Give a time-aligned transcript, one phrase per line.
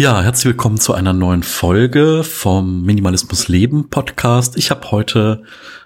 [0.00, 4.56] Ja, herzlich willkommen zu einer neuen Folge vom Minimalismus Leben Podcast.
[4.56, 5.42] Ich habe heute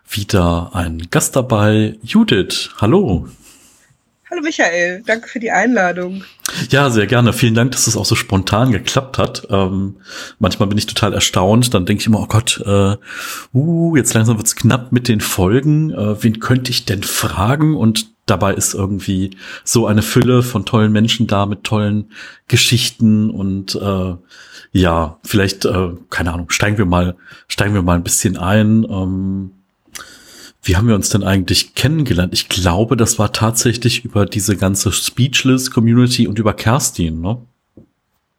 [0.08, 2.70] wieder einen Gast dabei, Judith.
[2.80, 3.26] Hallo.
[4.30, 6.22] Hallo Michael, danke für die Einladung.
[6.70, 7.32] Ja, sehr gerne.
[7.32, 9.48] Vielen Dank, dass es auch so spontan geklappt hat.
[9.50, 9.96] Ähm,
[10.38, 11.74] manchmal bin ich total erstaunt.
[11.74, 12.96] Dann denke ich immer, oh Gott, äh,
[13.52, 15.90] uh, jetzt langsam wird's knapp mit den Folgen.
[15.90, 17.74] Äh, wen könnte ich denn fragen?
[17.74, 22.10] Und dabei ist irgendwie so eine Fülle von tollen Menschen da mit tollen
[22.48, 24.14] Geschichten und äh,
[24.72, 27.16] ja, vielleicht, äh, keine Ahnung, steigen wir mal,
[27.46, 28.84] steigen wir mal ein bisschen ein.
[28.84, 29.50] Ähm,
[30.62, 32.32] wie haben wir uns denn eigentlich kennengelernt?
[32.32, 37.38] Ich glaube, das war tatsächlich über diese ganze Speechless-Community und über Kerstin, ne?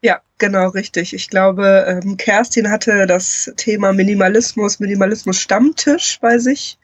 [0.02, 1.14] Ja, genau, richtig.
[1.14, 6.78] Ich glaube, ähm, Kerstin hatte das Thema Minimalismus, Minimalismus Stammtisch bei sich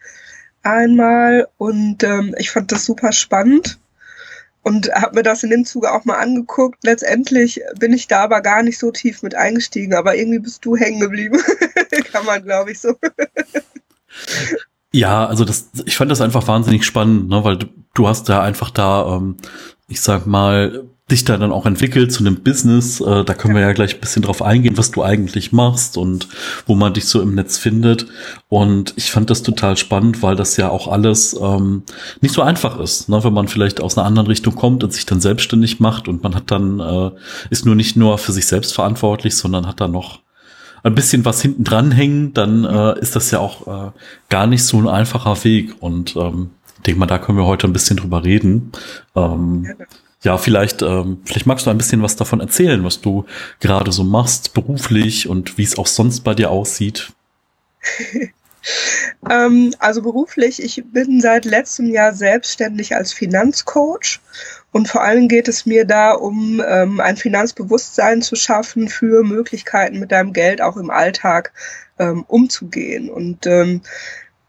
[0.63, 3.79] einmal und ähm, ich fand das super spannend
[4.63, 6.85] und habe mir das in dem Zuge auch mal angeguckt.
[6.85, 10.77] Letztendlich bin ich da aber gar nicht so tief mit eingestiegen, aber irgendwie bist du
[10.77, 11.41] hängen geblieben.
[12.13, 12.95] Kann man, glaube ich, so.
[14.93, 17.59] ja, also das, ich fand das einfach wahnsinnig spannend, ne, weil
[17.95, 19.37] du, hast da einfach da, ähm,
[19.89, 23.01] ich sag mal, dich da dann auch entwickelt zu einem Business.
[23.01, 26.29] Äh, da können wir ja gleich ein bisschen drauf eingehen, was du eigentlich machst und
[26.67, 28.07] wo man dich so im Netz findet.
[28.49, 31.83] Und ich fand das total spannend, weil das ja auch alles ähm,
[32.21, 33.23] nicht so einfach ist, ne?
[33.25, 36.35] wenn man vielleicht aus einer anderen Richtung kommt und sich dann selbstständig macht und man
[36.35, 37.11] hat dann, äh,
[37.51, 40.21] ist nur nicht nur für sich selbst verantwortlich, sondern hat dann noch
[40.85, 43.91] ein bisschen was hinten dran hängen, dann äh, ist das ja auch äh,
[44.29, 45.75] gar nicht so ein einfacher Weg.
[45.81, 48.73] Und ähm, ich denke mal, da können wir heute ein bisschen drüber reden.
[49.15, 49.87] Ähm, ja,
[50.39, 53.27] vielleicht, ähm, vielleicht magst du ein bisschen was davon erzählen, was du
[53.61, 57.13] gerade so machst, beruflich und wie es auch sonst bei dir aussieht.
[59.31, 64.21] ähm, also beruflich, ich bin seit letztem Jahr selbstständig als Finanzcoach
[64.71, 69.99] und vor allem geht es mir da um ähm, ein Finanzbewusstsein zu schaffen für Möglichkeiten
[69.99, 71.53] mit deinem Geld auch im Alltag
[71.99, 73.11] ähm, umzugehen.
[73.11, 73.83] Und ähm,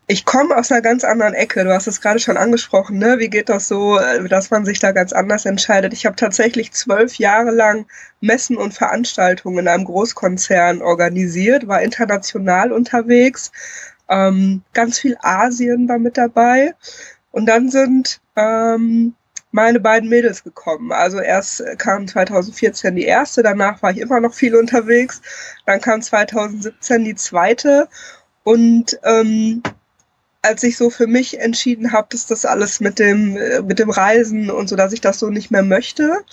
[0.07, 1.63] ich komme aus einer ganz anderen Ecke.
[1.63, 3.19] Du hast es gerade schon angesprochen, ne?
[3.19, 5.93] Wie geht das so, äh, dass man sich da ganz anders entscheidet?
[5.93, 7.85] Ich habe tatsächlich zwölf Jahre lang
[8.19, 13.51] Messen und Veranstaltungen in einem Großkonzern organisiert, war international unterwegs.
[14.09, 16.75] Ähm, ganz viel Asien war mit dabei.
[17.31, 19.15] Und dann sind ähm,
[19.51, 20.91] meine beiden Mädels gekommen.
[20.91, 25.21] Also erst kam 2014 die erste, danach war ich immer noch viel unterwegs.
[25.65, 27.87] Dann kam 2017 die zweite.
[28.43, 29.63] Und ähm,
[30.43, 33.89] als ich so für mich entschieden habe, dass das alles mit dem, äh, mit dem
[33.89, 36.23] Reisen und so, dass ich das so nicht mehr möchte,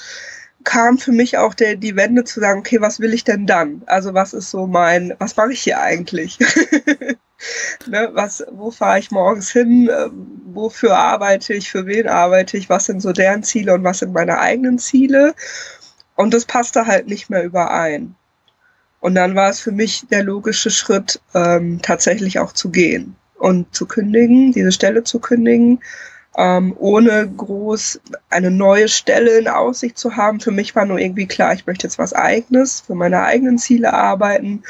[0.64, 3.82] kam für mich auch der, die Wende zu sagen, okay, was will ich denn dann?
[3.86, 6.38] Also was ist so mein, was mache ich hier eigentlich?
[7.86, 9.88] ne, was, wo fahre ich morgens hin?
[9.88, 10.08] Äh,
[10.52, 11.70] wofür arbeite ich?
[11.70, 12.68] Für wen arbeite ich?
[12.68, 15.34] Was sind so deren Ziele und was sind meine eigenen Ziele?
[16.16, 18.16] Und das passte halt nicht mehr überein.
[18.98, 23.74] Und dann war es für mich der logische Schritt, ähm, tatsächlich auch zu gehen und
[23.74, 25.80] zu kündigen, diese Stelle zu kündigen,
[26.36, 30.40] ähm, ohne groß eine neue Stelle in Aussicht zu haben.
[30.40, 33.92] Für mich war nur irgendwie klar, ich möchte jetzt was eigenes, für meine eigenen Ziele
[33.92, 34.62] arbeiten.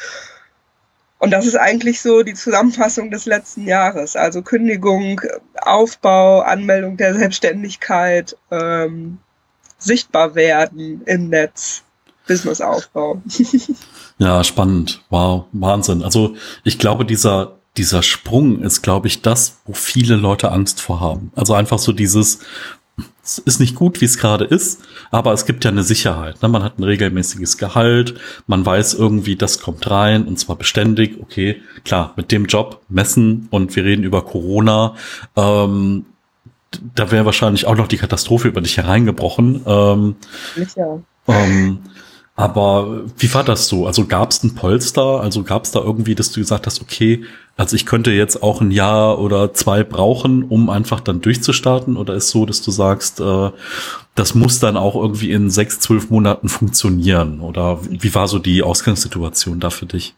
[1.19, 4.17] Und das ist eigentlich so die Zusammenfassung des letzten Jahres.
[4.17, 5.21] Also Kündigung,
[5.61, 9.19] Aufbau, Anmeldung der Selbstständigkeit, ähm,
[9.79, 11.83] sichtbar werden im Netz,
[12.27, 13.21] Businessaufbau.
[14.19, 15.05] ja, spannend.
[15.11, 16.03] Wow, Wahnsinn.
[16.03, 21.01] Also ich glaube, dieser dieser Sprung ist, glaube ich, das, wo viele Leute Angst vor
[21.01, 21.33] haben.
[21.37, 22.41] Also einfach so dieses,
[23.23, 26.43] es ist nicht gut, wie es gerade ist, aber es gibt ja eine Sicherheit.
[26.43, 26.49] Ne?
[26.49, 28.15] Man hat ein regelmäßiges Gehalt,
[28.47, 31.19] man weiß irgendwie, das kommt rein und zwar beständig.
[31.21, 34.97] Okay, klar, mit dem Job messen und wir reden über Corona.
[35.37, 36.07] Ähm,
[36.95, 39.63] da wäre wahrscheinlich auch noch die Katastrophe über dich hereingebrochen.
[39.67, 40.17] Ähm,
[40.77, 41.01] ja.
[41.29, 41.81] ähm,
[42.41, 43.87] aber wie war das so?
[43.87, 45.21] Also gab es ein Polster?
[45.21, 47.25] Also gab es da irgendwie, dass du gesagt hast, okay,
[47.59, 51.99] also ich könnte jetzt auch ein Jahr oder zwei brauchen, um einfach dann durchzustarten?
[51.99, 53.51] Oder ist so, dass du sagst, äh,
[54.15, 57.41] das muss dann auch irgendwie in sechs, zwölf Monaten funktionieren?
[57.41, 60.15] Oder wie war so die Ausgangssituation da für dich?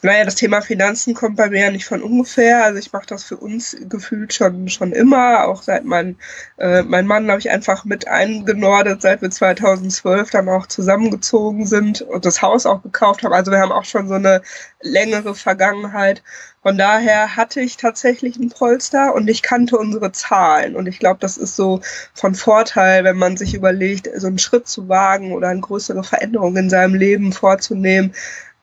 [0.00, 2.62] Naja, das Thema Finanzen kommt bei mir ja nicht von ungefähr.
[2.64, 5.48] Also ich mache das für uns gefühlt schon schon immer.
[5.48, 6.16] Auch seit mein,
[6.56, 12.02] äh, mein Mann habe ich einfach mit eingenordet, seit wir 2012 dann auch zusammengezogen sind
[12.02, 13.32] und das Haus auch gekauft haben.
[13.32, 14.40] Also wir haben auch schon so eine
[14.80, 16.22] längere Vergangenheit.
[16.62, 20.76] Von daher hatte ich tatsächlich ein Polster und ich kannte unsere Zahlen.
[20.76, 21.80] Und ich glaube, das ist so
[22.14, 26.56] von Vorteil, wenn man sich überlegt, so einen Schritt zu wagen oder eine größere Veränderung
[26.56, 28.14] in seinem Leben vorzunehmen.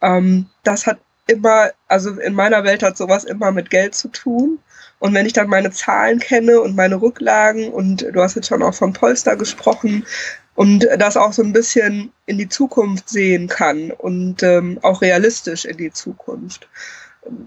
[0.01, 4.59] Ähm, das hat immer, also in meiner Welt hat sowas immer mit Geld zu tun.
[4.99, 8.63] Und wenn ich dann meine Zahlen kenne und meine Rücklagen und du hast jetzt schon
[8.63, 10.05] auch vom Polster gesprochen,
[10.55, 15.65] und das auch so ein bisschen in die Zukunft sehen kann und ähm, auch realistisch
[15.65, 16.67] in die Zukunft.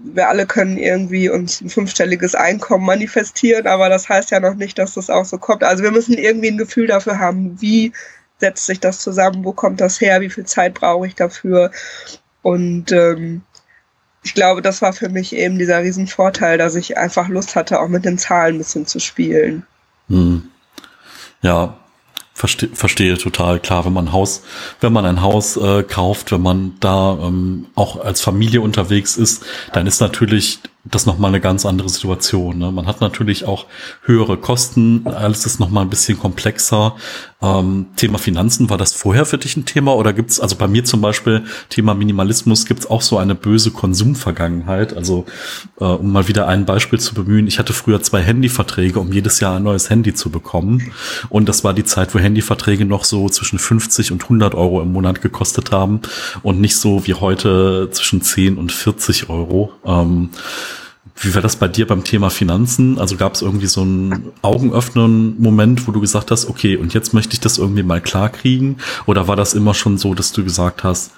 [0.03, 4.77] Wir alle können irgendwie uns ein fünfstelliges Einkommen manifestieren, aber das heißt ja noch nicht,
[4.77, 5.63] dass das auch so kommt.
[5.63, 7.93] Also wir müssen irgendwie ein Gefühl dafür haben, wie
[8.37, 11.71] setzt sich das zusammen, wo kommt das her, wie viel Zeit brauche ich dafür.
[12.41, 13.41] Und ähm,
[14.23, 17.87] ich glaube, das war für mich eben dieser Riesenvorteil, dass ich einfach Lust hatte, auch
[17.87, 19.65] mit den Zahlen ein bisschen zu spielen.
[20.09, 20.49] Hm.
[21.41, 21.79] Ja,
[22.39, 24.43] Verste verstehe total klar, wenn man Haus,
[24.79, 29.45] wenn man ein Haus äh, kauft, wenn man da ähm, auch als Familie unterwegs ist,
[29.73, 32.57] dann ist natürlich das nochmal eine ganz andere Situation.
[32.57, 32.71] Ne?
[32.71, 33.65] Man hat natürlich auch
[34.03, 36.95] höhere Kosten, alles ist nochmal ein bisschen komplexer.
[37.41, 40.83] Ähm, Thema Finanzen, war das vorher für dich ein Thema oder gibt's also bei mir
[40.83, 44.93] zum Beispiel Thema Minimalismus, gibt's auch so eine böse Konsumvergangenheit?
[44.93, 45.25] Also
[45.79, 49.39] äh, um mal wieder ein Beispiel zu bemühen, ich hatte früher zwei Handyverträge, um jedes
[49.39, 50.91] Jahr ein neues Handy zu bekommen.
[51.29, 54.91] Und das war die Zeit, wo Handyverträge noch so zwischen 50 und 100 Euro im
[54.91, 56.01] Monat gekostet haben
[56.43, 59.71] und nicht so wie heute zwischen 10 und 40 Euro.
[59.85, 60.31] Ähm,
[61.21, 62.97] wie war das bei dir beim Thema Finanzen?
[62.97, 67.13] Also gab es irgendwie so einen augenöffnenden Moment, wo du gesagt hast, okay, und jetzt
[67.13, 68.77] möchte ich das irgendwie mal klar kriegen?
[69.05, 71.11] Oder war das immer schon so, dass du gesagt hast,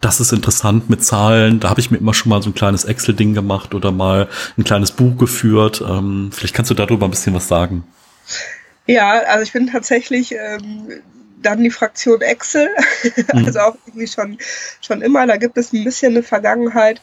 [0.00, 2.84] das ist interessant mit Zahlen, da habe ich mir immer schon mal so ein kleines
[2.84, 4.28] Excel-Ding gemacht oder mal
[4.58, 5.82] ein kleines Buch geführt.
[5.86, 7.84] Ähm, vielleicht kannst du darüber ein bisschen was sagen.
[8.86, 10.88] Ja, also ich bin tatsächlich ähm,
[11.40, 12.68] dann die Fraktion Excel,
[13.32, 13.46] mhm.
[13.46, 14.38] also auch irgendwie schon,
[14.80, 17.00] schon immer, da gibt es ein bisschen eine Vergangenheit.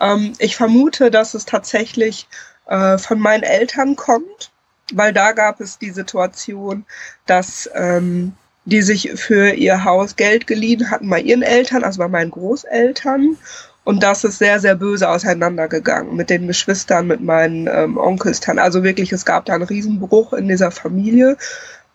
[0.00, 2.28] Ähm, ich vermute, dass es tatsächlich
[2.66, 4.50] äh, von meinen Eltern kommt,
[4.92, 6.84] weil da gab es die Situation,
[7.26, 8.34] dass ähm,
[8.64, 13.36] die sich für ihr Haus Geld geliehen hatten bei ihren Eltern, also bei meinen Großeltern.
[13.84, 18.40] Und das ist sehr, sehr böse auseinandergegangen mit den Geschwistern, mit meinen ähm, Onkels.
[18.48, 21.36] Also wirklich, es gab da einen Riesenbruch in dieser Familie.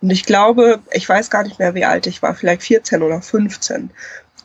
[0.02, 3.22] Und ich glaube, ich weiß gar nicht mehr, wie alt ich war, vielleicht 14 oder
[3.22, 3.92] 15.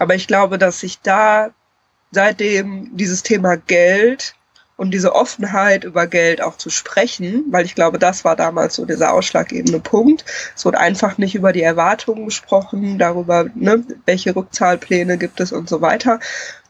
[0.00, 1.50] Aber ich glaube, dass sich da
[2.10, 4.34] seitdem dieses Thema Geld
[4.76, 8.84] und diese Offenheit über Geld auch zu sprechen, weil ich glaube, das war damals so
[8.84, 10.24] dieser ausschlaggebende Punkt.
[10.54, 15.68] Es wurde einfach nicht über die Erwartungen gesprochen, darüber, ne, welche Rückzahlpläne gibt es und
[15.68, 16.20] so weiter.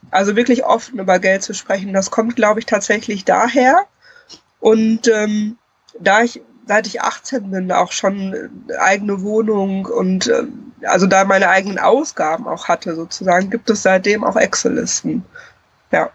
[0.09, 3.85] Also wirklich offen über Geld zu sprechen, das kommt, glaube ich, tatsächlich daher.
[4.59, 5.57] Und ähm,
[5.99, 8.35] da ich seit ich 18 bin, auch schon
[8.79, 10.43] eigene Wohnung und äh,
[10.83, 15.23] also da meine eigenen Ausgaben auch hatte, sozusagen, gibt es seitdem auch Excel-Listen.
[15.91, 16.09] Ja.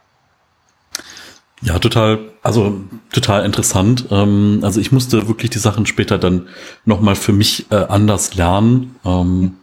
[1.63, 2.81] Ja, total, also
[3.13, 4.07] total interessant.
[4.11, 6.49] Ähm, also ich musste wirklich die Sachen später dann
[6.85, 8.97] nochmal für mich äh, anders lernen.
[9.05, 9.57] Ähm,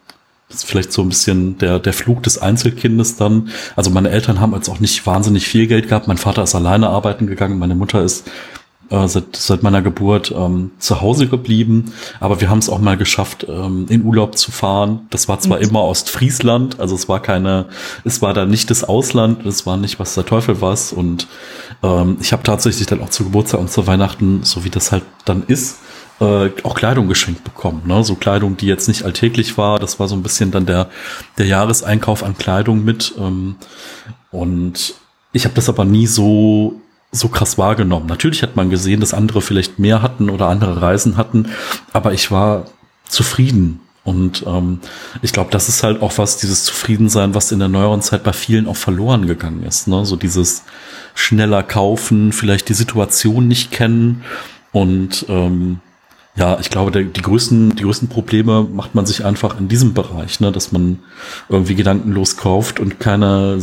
[0.48, 3.50] das ist vielleicht so ein bisschen der, der Flug des Einzelkindes dann.
[3.76, 6.08] Also meine Eltern haben jetzt auch nicht wahnsinnig viel Geld gehabt.
[6.08, 8.30] Mein Vater ist alleine arbeiten gegangen, meine Mutter ist
[8.90, 11.94] äh, seit, seit meiner Geburt ähm, zu Hause geblieben.
[12.20, 15.08] Aber wir haben es auch mal geschafft, ähm, in Urlaub zu fahren.
[15.10, 15.66] Das war zwar mhm.
[15.66, 17.68] immer Ostfriesland, also es war keine,
[18.04, 20.94] es war da nicht das Ausland, es war nicht was der Teufel was.
[20.94, 21.28] Und
[21.84, 25.04] ähm, ich habe tatsächlich dann auch zu Geburtstag und zu Weihnachten, so wie das halt
[25.26, 25.80] dann ist,
[26.20, 27.84] äh, auch Kleidung geschenkt bekommen.
[27.86, 28.04] Ne?
[28.04, 29.80] So Kleidung, die jetzt nicht alltäglich war.
[29.80, 30.90] Das war so ein bisschen dann der,
[31.38, 33.14] der Jahreseinkauf an Kleidung mit.
[33.18, 33.56] Ähm,
[34.32, 34.96] und
[35.32, 38.06] ich habe das aber nie so so krass wahrgenommen.
[38.06, 41.50] Natürlich hat man gesehen, dass andere vielleicht mehr hatten oder andere Reisen hatten,
[41.92, 42.66] aber ich war
[43.08, 43.82] zufrieden.
[44.04, 44.80] Und ähm,
[45.22, 48.34] ich glaube, das ist halt auch was, dieses Zufriedensein, was in der neueren Zeit bei
[48.34, 49.88] vielen auch verloren gegangen ist.
[49.88, 50.06] Ne?
[50.06, 50.64] So dieses
[51.14, 54.24] schneller kaufen, vielleicht die Situation nicht kennen.
[54.72, 55.80] Und ähm,
[56.36, 59.94] ja, ich glaube, der, die, größten, die größten Probleme macht man sich einfach in diesem
[59.94, 60.52] Bereich, ne?
[60.52, 61.00] dass man
[61.50, 63.62] irgendwie gedankenlos kauft und keine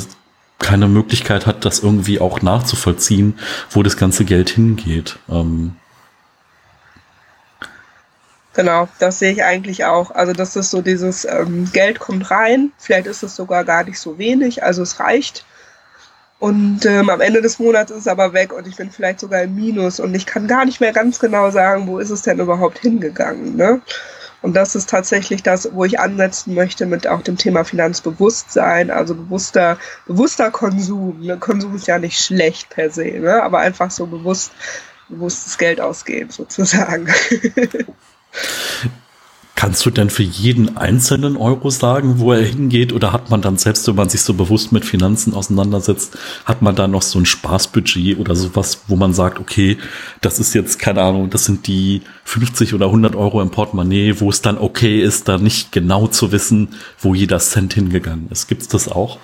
[0.58, 3.38] keine Möglichkeit hat, das irgendwie auch nachzuvollziehen,
[3.70, 5.18] wo das ganze Geld hingeht.
[5.28, 5.76] Ähm
[8.56, 10.10] Genau, das sehe ich eigentlich auch.
[10.12, 13.98] Also das ist so dieses ähm, Geld kommt rein, vielleicht ist es sogar gar nicht
[13.98, 15.44] so wenig, also es reicht.
[16.38, 19.42] Und ähm, am Ende des Monats ist es aber weg und ich bin vielleicht sogar
[19.42, 22.38] im Minus und ich kann gar nicht mehr ganz genau sagen, wo ist es denn
[22.38, 23.56] überhaupt hingegangen.
[23.56, 23.82] Ne?
[24.42, 29.14] Und das ist tatsächlich das, wo ich ansetzen möchte mit auch dem Thema Finanzbewusstsein, also
[29.14, 31.20] bewusster, bewusster Konsum.
[31.20, 31.38] Ne?
[31.38, 33.42] Konsum ist ja nicht schlecht per se, ne?
[33.42, 34.52] aber einfach so bewusst,
[35.08, 37.08] bewusstes Geld ausgeben sozusagen.
[39.56, 42.92] Kannst du denn für jeden einzelnen Euro sagen, wo er hingeht?
[42.92, 46.76] Oder hat man dann, selbst wenn man sich so bewusst mit Finanzen auseinandersetzt, hat man
[46.76, 49.78] da noch so ein Spaßbudget oder sowas, wo man sagt, okay,
[50.20, 54.28] das ist jetzt, keine Ahnung, das sind die 50 oder 100 Euro im Portemonnaie, wo
[54.28, 58.48] es dann okay ist, da nicht genau zu wissen, wo jeder Cent hingegangen ist.
[58.48, 59.18] Gibt's das auch?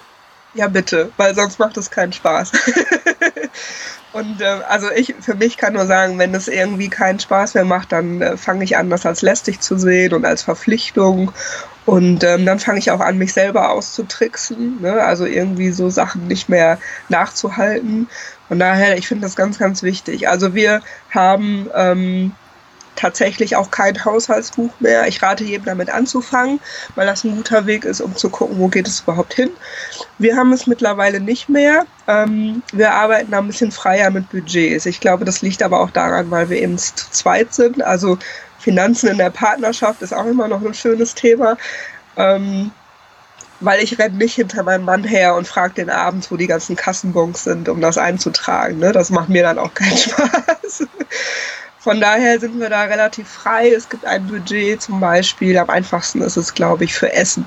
[0.54, 2.52] Ja, bitte, weil sonst macht es keinen Spaß.
[4.12, 7.64] Und äh, also ich für mich kann nur sagen, wenn es irgendwie keinen Spaß mehr
[7.64, 11.32] macht, dann äh, fange ich an, das als lästig zu sehen und als Verpflichtung.
[11.84, 15.02] Und ähm, dann fange ich auch an, mich selber auszutricksen, ne?
[15.02, 16.78] also irgendwie so Sachen nicht mehr
[17.08, 18.08] nachzuhalten.
[18.46, 20.28] Von daher, ich finde das ganz, ganz wichtig.
[20.28, 22.32] Also wir haben ähm,
[22.96, 25.06] tatsächlich auch kein Haushaltsbuch mehr.
[25.08, 26.60] Ich rate jedem damit anzufangen,
[26.94, 29.50] weil das ein guter Weg ist, um zu gucken, wo geht es überhaupt hin.
[30.18, 31.86] Wir haben es mittlerweile nicht mehr.
[32.06, 34.86] Ähm, wir arbeiten da ein bisschen freier mit Budgets.
[34.86, 37.82] Ich glaube, das liegt aber auch daran, weil wir eben zu zweit sind.
[37.82, 38.18] Also
[38.58, 41.56] Finanzen in der Partnerschaft ist auch immer noch ein schönes Thema.
[42.16, 42.70] Ähm,
[43.62, 46.76] weil ich renne nicht hinter meinem Mann her und frage den abends, wo die ganzen
[46.76, 48.78] Kassenbons sind, um das einzutragen.
[48.78, 48.92] Ne?
[48.92, 50.86] Das macht mir dann auch keinen Spaß.
[51.82, 53.72] Von daher sind wir da relativ frei.
[53.72, 55.58] Es gibt ein Budget zum Beispiel.
[55.58, 57.44] Am einfachsten ist es, glaube ich, für Essen.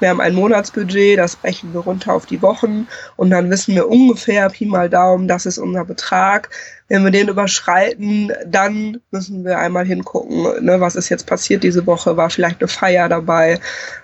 [0.00, 3.88] Wir haben ein Monatsbudget, das brechen wir runter auf die Wochen und dann wissen wir
[3.88, 6.50] ungefähr, Pi mal Daumen, das ist unser Betrag.
[6.88, 11.86] Wenn wir den überschreiten, dann müssen wir einmal hingucken, ne, was ist jetzt passiert diese
[11.86, 13.58] Woche, war vielleicht eine Feier dabei,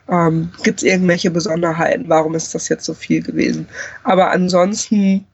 [0.09, 3.69] ähm, gibt es irgendwelche Besonderheiten, warum ist das jetzt so viel gewesen.
[4.03, 5.27] Aber ansonsten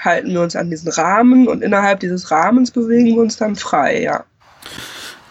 [0.00, 4.02] halten wir uns an diesen Rahmen und innerhalb dieses Rahmens bewegen wir uns dann frei,
[4.02, 4.24] ja.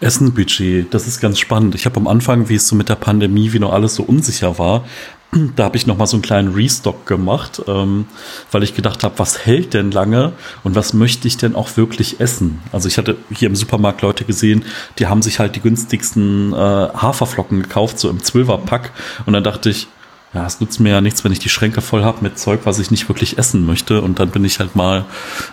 [0.02, 1.76] Essenbudget, das ist ganz spannend.
[1.76, 4.58] Ich habe am Anfang, wie es so mit der Pandemie, wie noch alles so unsicher
[4.58, 4.86] war,
[5.56, 8.06] da habe ich noch mal so einen kleinen Restock gemacht, ähm,
[8.52, 10.34] weil ich gedacht habe, was hält denn lange
[10.64, 12.60] und was möchte ich denn auch wirklich essen?
[12.72, 14.66] Also ich hatte hier im Supermarkt Leute gesehen,
[14.98, 18.92] die haben sich halt die günstigsten äh, Haferflocken gekauft, so im Zwölferpack
[19.26, 19.88] und dann dachte ich,
[20.32, 22.78] ja, es nützt mir ja nichts, wenn ich die Schränke voll habe mit Zeug, was
[22.78, 24.02] ich nicht wirklich essen möchte.
[24.02, 25.06] Und dann bin ich halt mal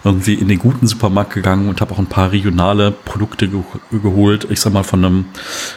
[0.05, 4.47] irgendwie in den guten Supermarkt gegangen und habe auch ein paar regionale Produkte ge geholt.
[4.51, 5.25] Ich sag mal von einem,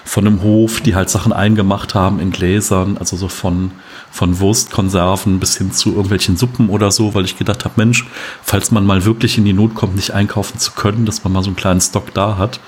[0.04, 3.72] von einem Hof, die halt Sachen eingemacht haben in Gläsern, also so von,
[4.12, 8.06] von Wurstkonserven bis hin zu irgendwelchen Suppen oder so, weil ich gedacht habe, Mensch,
[8.44, 11.42] falls man mal wirklich in die Not kommt, nicht einkaufen zu können, dass man mal
[11.42, 12.60] so einen kleinen Stock da hat.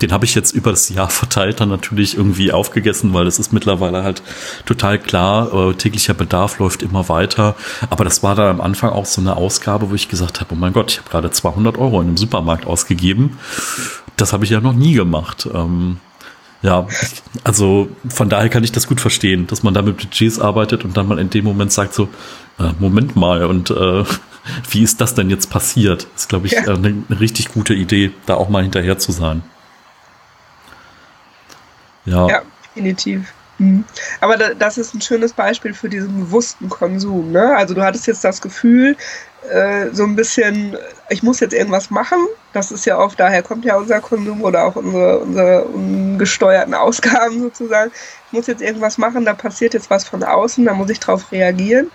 [0.00, 3.52] Den habe ich jetzt über das Jahr verteilt dann natürlich irgendwie aufgegessen, weil es ist
[3.52, 4.22] mittlerweile halt
[4.66, 7.54] total klar, äh, täglicher Bedarf läuft immer weiter.
[7.90, 10.56] Aber das war dann am Anfang auch so eine Ausgabe, wo ich gesagt habe, oh
[10.56, 13.38] mein Gott, ich habe gerade 200 Euro in einem Supermarkt ausgegeben.
[14.16, 15.48] Das habe ich ja noch nie gemacht.
[15.52, 15.98] Ähm,
[16.62, 16.86] ja,
[17.42, 20.96] also von daher kann ich das gut verstehen, dass man da mit Budgets arbeitet und
[20.96, 22.08] dann mal in dem Moment sagt so,
[22.58, 24.04] äh, Moment mal und äh,
[24.70, 26.06] wie ist das denn jetzt passiert?
[26.14, 26.62] Das ist, glaube ich, ja.
[26.62, 29.42] eine, äh, eine richtig gute Idee, da auch mal hinterher zu sein.
[32.04, 32.42] Ja, ja
[32.74, 33.32] definitiv.
[33.58, 33.84] Mhm.
[34.20, 37.32] Aber das ist ein schönes Beispiel für diesen bewussten Konsum.
[37.32, 37.54] Ne?
[37.56, 38.96] Also du hattest jetzt das Gefühl,
[39.50, 40.76] äh, so ein bisschen,
[41.10, 42.18] ich muss jetzt irgendwas machen.
[42.52, 47.40] Das ist ja oft, daher kommt ja unser Konsum oder auch unsere, unsere ungesteuerten Ausgaben
[47.40, 47.90] sozusagen.
[48.26, 51.30] Ich muss jetzt irgendwas machen, da passiert jetzt was von außen, da muss ich drauf
[51.32, 51.90] reagieren.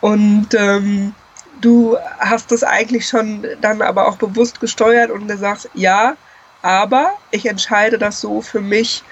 [0.00, 1.14] Und ähm,
[1.60, 6.16] du hast das eigentlich schon dann aber auch bewusst gesteuert und gesagt, ja,
[6.62, 9.02] aber ich entscheide das so für mich,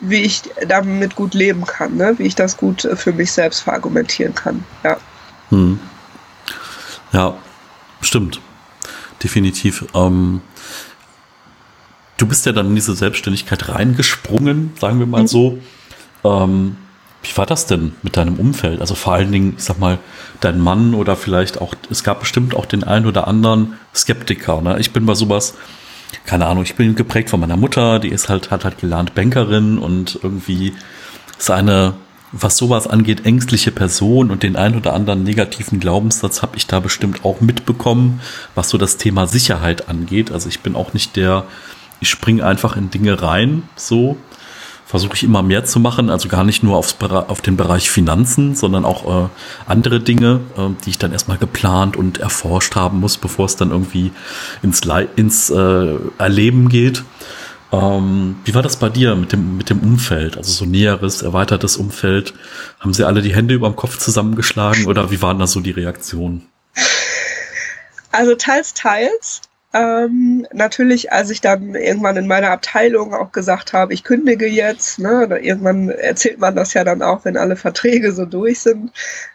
[0.00, 2.14] wie ich damit gut leben kann, ne?
[2.18, 4.64] wie ich das gut für mich selbst verargumentieren kann.
[4.82, 4.96] Ja,
[5.50, 5.78] hm.
[7.12, 7.34] ja
[8.00, 8.40] stimmt.
[9.22, 9.84] Definitiv.
[9.94, 10.40] Ähm,
[12.16, 15.28] du bist ja dann in diese Selbstständigkeit reingesprungen, sagen wir mal mhm.
[15.28, 15.58] so.
[16.24, 16.76] Ähm,
[17.22, 18.80] wie war das denn mit deinem Umfeld?
[18.80, 19.98] Also vor allen Dingen, ich sag mal,
[20.40, 24.62] dein Mann oder vielleicht auch, es gab bestimmt auch den einen oder anderen Skeptiker.
[24.62, 24.78] Ne?
[24.80, 25.54] Ich bin bei sowas,
[26.24, 29.78] keine Ahnung, ich bin geprägt von meiner Mutter, die ist halt, hat halt gelernt Bankerin
[29.78, 30.72] und irgendwie
[31.38, 31.94] ist eine,
[32.32, 36.80] was sowas angeht, ängstliche Person und den ein oder anderen negativen Glaubenssatz habe ich da
[36.80, 38.20] bestimmt auch mitbekommen,
[38.54, 40.30] was so das Thema Sicherheit angeht.
[40.30, 41.44] Also ich bin auch nicht der,
[42.00, 44.16] ich springe einfach in Dinge rein, so,
[44.90, 48.56] versuche ich immer mehr zu machen, also gar nicht nur aufs, auf den Bereich Finanzen,
[48.56, 49.28] sondern auch äh,
[49.66, 53.70] andere Dinge, äh, die ich dann erstmal geplant und erforscht haben muss, bevor es dann
[53.70, 54.10] irgendwie
[54.62, 57.04] ins, Le ins äh, Erleben geht.
[57.70, 60.36] Ähm, wie war das bei dir mit dem, mit dem Umfeld?
[60.36, 62.34] Also so näheres, erweitertes Umfeld.
[62.80, 65.70] Haben sie alle die Hände über dem Kopf zusammengeschlagen oder wie waren da so die
[65.70, 66.48] Reaktionen?
[68.10, 69.42] Also teils, teils.
[69.72, 74.98] Ähm, natürlich, als ich dann irgendwann in meiner Abteilung auch gesagt habe, ich kündige jetzt,
[74.98, 78.90] ne, irgendwann erzählt man das ja dann auch, wenn alle Verträge so durch sind,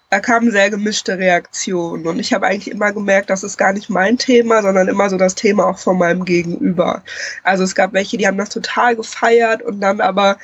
[0.10, 2.06] da kamen sehr gemischte Reaktionen.
[2.06, 5.18] Und ich habe eigentlich immer gemerkt, das ist gar nicht mein Thema, sondern immer so
[5.18, 7.04] das Thema auch von meinem Gegenüber.
[7.44, 10.38] Also es gab welche, die haben das total gefeiert und dann aber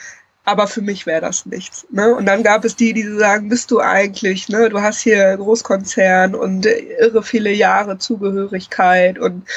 [0.44, 1.86] aber für mich wäre das nichts.
[1.92, 2.16] Ne?
[2.16, 4.70] Und dann gab es die, die sagen, bist du eigentlich, ne?
[4.70, 9.48] du hast hier Großkonzern und irre viele Jahre Zugehörigkeit und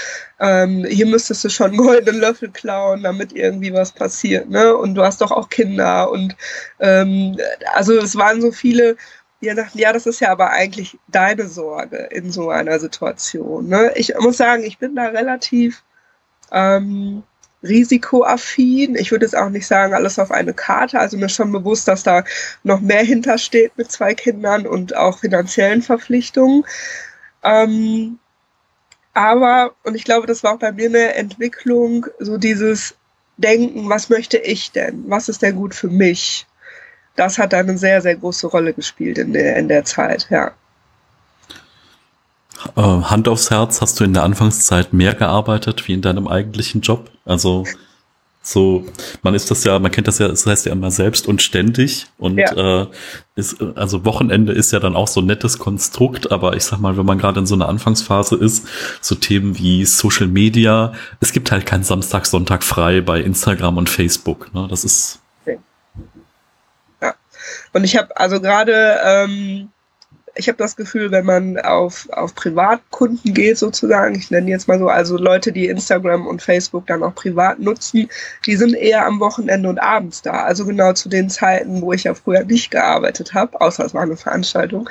[0.41, 4.51] ähm, hier müsstest du schon goldenen Löffel klauen, damit irgendwie was passiert.
[4.51, 4.77] Ne?
[4.77, 6.37] Und du hast doch auch Kinder und
[6.81, 7.39] ähm,
[7.73, 8.97] also es waren so viele,
[9.41, 13.69] die dachten, ja, das ist ja aber eigentlich deine Sorge in so einer Situation.
[13.69, 13.93] Ne?
[13.95, 15.83] Ich muss sagen, ich bin da relativ
[16.53, 17.23] ähm,
[17.65, 18.95] risikoaffin.
[18.95, 20.99] Ich würde jetzt auch nicht sagen, alles auf eine Karte.
[21.01, 22.25] Also mir ist schon bewusst, dass da
[22.63, 26.65] noch mehr hintersteht mit zwei Kindern und auch finanziellen Verpflichtungen.
[27.43, 28.19] Ähm,
[29.15, 32.95] aber, und ich glaube, das war auch bei mir eine Entwicklung, so dieses
[33.37, 35.05] Denken, was möchte ich denn?
[35.09, 36.47] Was ist denn gut für mich?
[37.17, 40.53] Das hat eine sehr, sehr große Rolle gespielt in der, in der Zeit, ja.
[42.77, 46.81] Äh, Hand aufs Herz, hast du in der Anfangszeit mehr gearbeitet wie in deinem eigentlichen
[46.81, 47.11] Job?
[47.25, 47.65] Also
[48.47, 48.85] so,
[49.23, 52.07] man ist das ja, man kennt das ja, das heißt ja immer selbst und ständig
[52.19, 52.83] und ja.
[52.83, 52.87] äh,
[53.37, 56.99] ist, also Wochenende ist ja dann auch so ein nettes Konstrukt, aber ich sag mal,
[56.99, 58.67] wenn man gerade in so einer Anfangsphase ist,
[59.01, 63.89] so Themen wie Social Media, es gibt halt keinen Samstag, Sonntag frei bei Instagram und
[63.89, 64.53] Facebook.
[64.55, 64.67] Ne?
[64.69, 65.21] Das ist
[67.01, 67.15] ja.
[67.73, 69.71] Und ich habe also gerade ähm,
[70.37, 74.79] ich habe das Gefühl, wenn man auf, auf Privatkunden geht, sozusagen, ich nenne jetzt mal
[74.79, 78.09] so, also Leute, die Instagram und Facebook dann auch privat nutzen,
[78.47, 80.45] die sind eher am Wochenende und abends da.
[80.45, 84.03] Also genau zu den Zeiten, wo ich ja früher nicht gearbeitet habe, außer es war
[84.03, 84.89] eine Veranstaltung.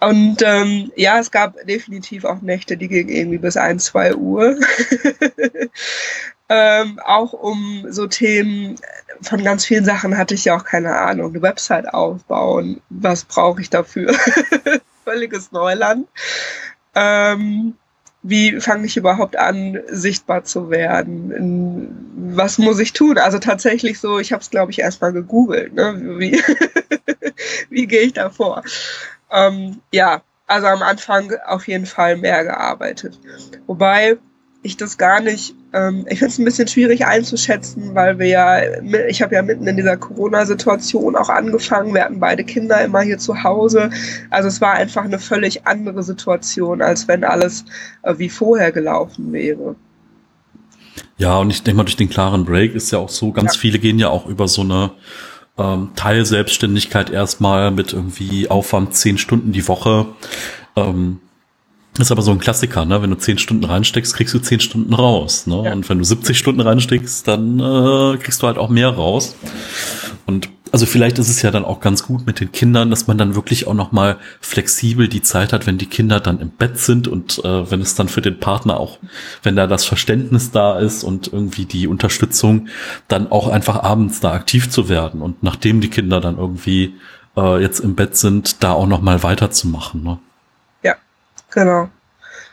[0.00, 4.58] Und ähm, ja, es gab definitiv auch Nächte, die gingen irgendwie bis ein, zwei Uhr.
[6.48, 8.76] ähm, auch um so Themen
[9.22, 11.30] von ganz vielen Sachen hatte ich ja auch keine Ahnung.
[11.30, 14.14] Eine Website aufbauen, was brauche ich dafür?
[15.04, 16.08] Völliges Neuland.
[16.94, 17.74] Ähm,
[18.22, 22.34] wie fange ich überhaupt an, sichtbar zu werden?
[22.34, 23.18] Was muss ich tun?
[23.18, 25.74] Also tatsächlich so, ich habe es, glaube ich, erstmal gegoogelt.
[25.74, 26.18] Ne?
[26.18, 26.42] Wie,
[27.70, 28.64] wie gehe ich da vor?
[29.30, 33.18] Ähm, ja, also am Anfang auf jeden Fall mehr gearbeitet.
[33.66, 34.18] Wobei
[34.62, 38.60] ich das gar nicht, ähm, ich finde es ein bisschen schwierig einzuschätzen, weil wir ja,
[39.08, 43.18] ich habe ja mitten in dieser Corona-Situation auch angefangen, wir hatten beide Kinder immer hier
[43.18, 43.90] zu Hause.
[44.30, 47.64] Also es war einfach eine völlig andere Situation, als wenn alles
[48.02, 49.76] äh, wie vorher gelaufen wäre.
[51.18, 53.60] Ja, und ich denke mal, durch den klaren Break ist ja auch so, ganz ja.
[53.60, 54.90] viele gehen ja auch über so eine
[55.58, 60.06] ähm, Teilselbstständigkeit erstmal mit irgendwie Aufwand zehn Stunden die Woche.
[60.76, 61.20] Ähm,
[61.94, 63.00] das ist aber so ein Klassiker, ne?
[63.00, 65.46] Wenn du zehn Stunden reinsteckst, kriegst du zehn Stunden raus.
[65.46, 65.62] Ne?
[65.64, 65.72] Ja.
[65.72, 69.34] Und wenn du 70 Stunden reinsteckst, dann äh, kriegst du halt auch mehr raus.
[70.26, 73.18] Und also vielleicht ist es ja dann auch ganz gut mit den Kindern, dass man
[73.18, 76.78] dann wirklich auch noch mal flexibel die Zeit hat, wenn die Kinder dann im Bett
[76.78, 78.98] sind und äh, wenn es dann für den Partner auch,
[79.42, 82.68] wenn da das Verständnis da ist und irgendwie die Unterstützung,
[83.08, 86.94] dann auch einfach abends da aktiv zu werden und nachdem die Kinder dann irgendwie
[87.36, 90.02] äh, jetzt im Bett sind, da auch noch mal weiterzumachen.
[90.02, 90.18] Ne?
[91.56, 91.88] Genau.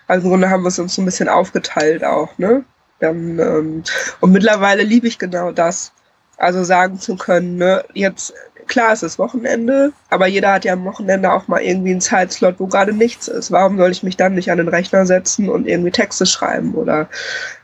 [0.07, 2.63] Also im Grunde haben wir es uns so ein bisschen aufgeteilt auch, ne?
[2.99, 3.83] Dann, ähm,
[4.21, 5.91] und mittlerweile liebe ich genau das.
[6.37, 8.33] Also sagen zu können, ne, jetzt,
[8.67, 12.55] klar, es ist Wochenende, aber jeder hat ja am Wochenende auch mal irgendwie einen Zeitslot,
[12.59, 13.51] wo gerade nichts ist.
[13.51, 17.07] Warum soll ich mich dann nicht an den Rechner setzen und irgendwie Texte schreiben oder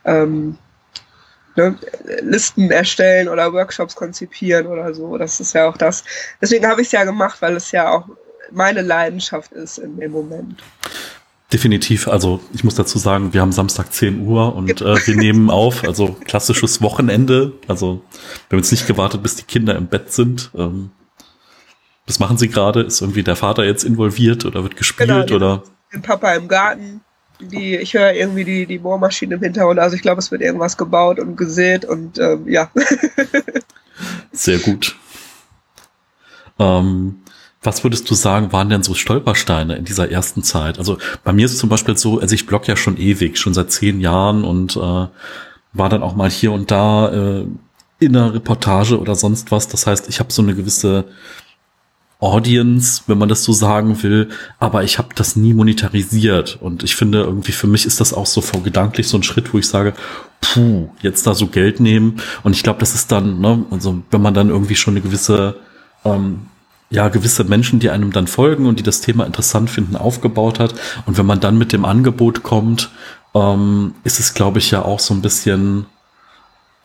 [0.06, 0.58] ähm,
[1.56, 1.76] ne,
[2.22, 5.18] Listen erstellen oder Workshops konzipieren oder so?
[5.18, 6.04] Das ist ja auch das.
[6.42, 8.06] Deswegen habe ich es ja gemacht, weil es ja auch
[8.52, 10.62] meine Leidenschaft ist in dem Moment.
[11.52, 12.08] Definitiv.
[12.08, 15.84] Also ich muss dazu sagen, wir haben Samstag 10 Uhr und äh, wir nehmen auf.
[15.84, 17.54] Also klassisches Wochenende.
[17.68, 18.04] Also
[18.48, 20.52] wir haben jetzt nicht gewartet, bis die Kinder im Bett sind.
[20.56, 20.92] Ähm,
[22.06, 22.82] was machen sie gerade?
[22.82, 25.64] Ist irgendwie der Vater jetzt involviert oder wird gespielt genau, oder?
[25.92, 27.02] Den Papa im Garten.
[27.40, 29.80] Die, ich höre irgendwie die, die Bohrmaschine im Hintergrund.
[29.80, 32.70] Also ich glaube, es wird irgendwas gebaut und gesät und ähm, ja.
[34.32, 34.96] Sehr gut.
[36.60, 37.22] Ähm,
[37.62, 40.80] was würdest du sagen, waren denn so Stolpersteine in dieser ersten Zeit?
[40.80, 43.54] Also bei mir ist es zum Beispiel so, also ich blog ja schon ewig, schon
[43.54, 44.80] seit zehn Jahren und äh,
[45.74, 47.46] war dann auch mal hier und da äh,
[48.00, 49.68] in einer Reportage oder sonst was.
[49.68, 51.06] Das heißt, ich habe so eine gewisse
[52.20, 56.96] Audience, wenn man das so sagen will, aber ich habe das nie monetarisiert und ich
[56.96, 59.70] finde irgendwie für mich ist das auch so vor gedanklich so ein Schritt, wo ich
[59.70, 59.94] sage,
[60.42, 64.22] puh, jetzt da so Geld nehmen und ich glaube, das ist dann, ne, also wenn
[64.22, 65.56] man dann irgendwie schon eine gewisse
[66.04, 66.42] ähm,
[66.90, 70.74] ja, gewisse Menschen, die einem dann folgen und die das Thema interessant finden, aufgebaut hat.
[71.06, 72.90] Und wenn man dann mit dem Angebot kommt,
[73.36, 75.86] ähm, ist es, glaube ich, ja auch so ein bisschen,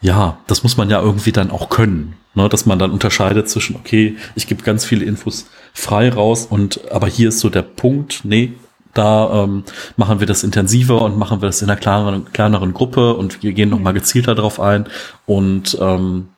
[0.00, 2.16] ja, das muss man ja irgendwie dann auch können.
[2.34, 2.48] Ne?
[2.48, 7.06] Dass man dann unterscheidet zwischen, okay, ich gebe ganz viele Infos frei raus und aber
[7.06, 8.52] hier ist so der Punkt, nee,
[8.92, 9.64] da ähm,
[9.96, 13.52] machen wir das intensiver und machen wir das in einer kleineren, kleineren Gruppe und wir
[13.52, 14.86] gehen nochmal gezielter drauf ein
[15.26, 16.28] und ähm,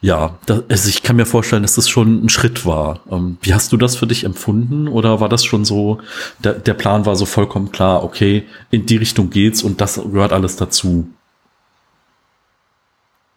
[0.00, 3.00] ja, das, also ich kann mir vorstellen, dass das schon ein Schritt war.
[3.10, 4.88] Ähm, wie hast du das für dich empfunden?
[4.88, 6.00] Oder war das schon so,
[6.38, 10.32] der, der Plan war so vollkommen klar, okay, in die Richtung geht's und das gehört
[10.32, 11.08] alles dazu?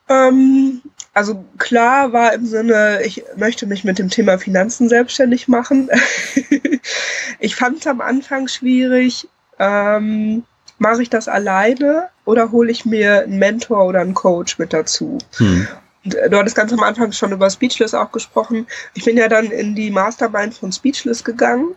[0.10, 0.82] Ähm,
[1.14, 5.90] also klar war im Sinne, ich möchte mich mit dem Thema Finanzen selbstständig machen.
[7.40, 9.28] ich fand es am Anfang schwierig,
[9.60, 10.44] ähm,
[10.80, 15.18] mache ich das alleine oder hole ich mir einen Mentor oder einen Coach mit dazu?
[15.38, 15.68] Hm.
[16.10, 18.68] Du hattest ganz am Anfang schon über Speechless auch gesprochen.
[18.94, 21.76] Ich bin ja dann in die Mastermind von Speechless gegangen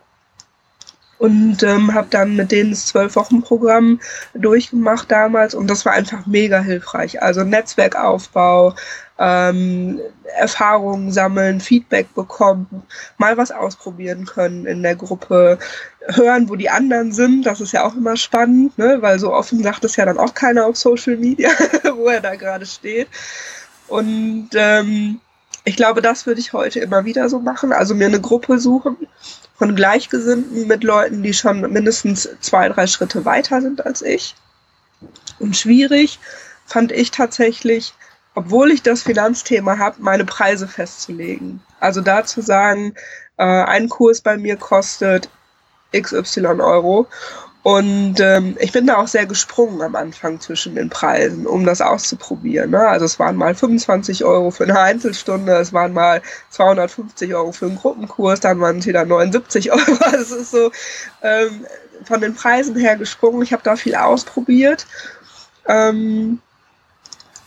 [1.20, 4.00] und ähm, habe dann mit denen das Zwölf-Wochen-Programm
[4.32, 7.22] durchgemacht damals und das war einfach mega hilfreich.
[7.22, 8.74] Also Netzwerkaufbau,
[9.18, 10.00] ähm,
[10.38, 12.84] Erfahrungen sammeln, Feedback bekommen,
[13.18, 15.58] mal was ausprobieren können in der Gruppe,
[16.06, 17.44] hören, wo die anderen sind.
[17.44, 19.02] Das ist ja auch immer spannend, ne?
[19.02, 21.50] weil so offen sagt es ja dann auch keiner auf Social Media,
[21.94, 23.08] wo er da gerade steht.
[23.90, 25.20] Und ähm,
[25.64, 27.72] ich glaube, das würde ich heute immer wieder so machen.
[27.72, 28.96] Also mir eine Gruppe suchen
[29.57, 34.35] von Gleichgesinnten mit Leuten, die schon mindestens zwei, drei Schritte weiter sind als ich.
[35.38, 36.18] Und schwierig
[36.66, 37.94] fand ich tatsächlich,
[38.35, 41.61] obwohl ich das Finanzthema habe, meine Preise festzulegen.
[41.81, 42.94] Also da zu sagen,
[43.37, 45.29] äh, ein Kurs bei mir kostet
[45.92, 47.07] XY Euro.
[47.62, 51.82] Und ähm, ich bin da auch sehr gesprungen am Anfang zwischen den Preisen, um das
[51.82, 52.70] auszuprobieren.
[52.70, 52.80] Ne?
[52.80, 57.66] Also es waren mal 25 Euro für eine Einzelstunde, es waren mal 250 Euro für
[57.66, 59.98] einen Gruppenkurs, dann waren es wieder 79 Euro.
[60.00, 60.72] Also es ist so
[61.22, 61.66] ähm,
[62.04, 63.42] von den Preisen her gesprungen.
[63.42, 64.86] Ich habe da viel ausprobiert.
[65.66, 66.40] Ähm,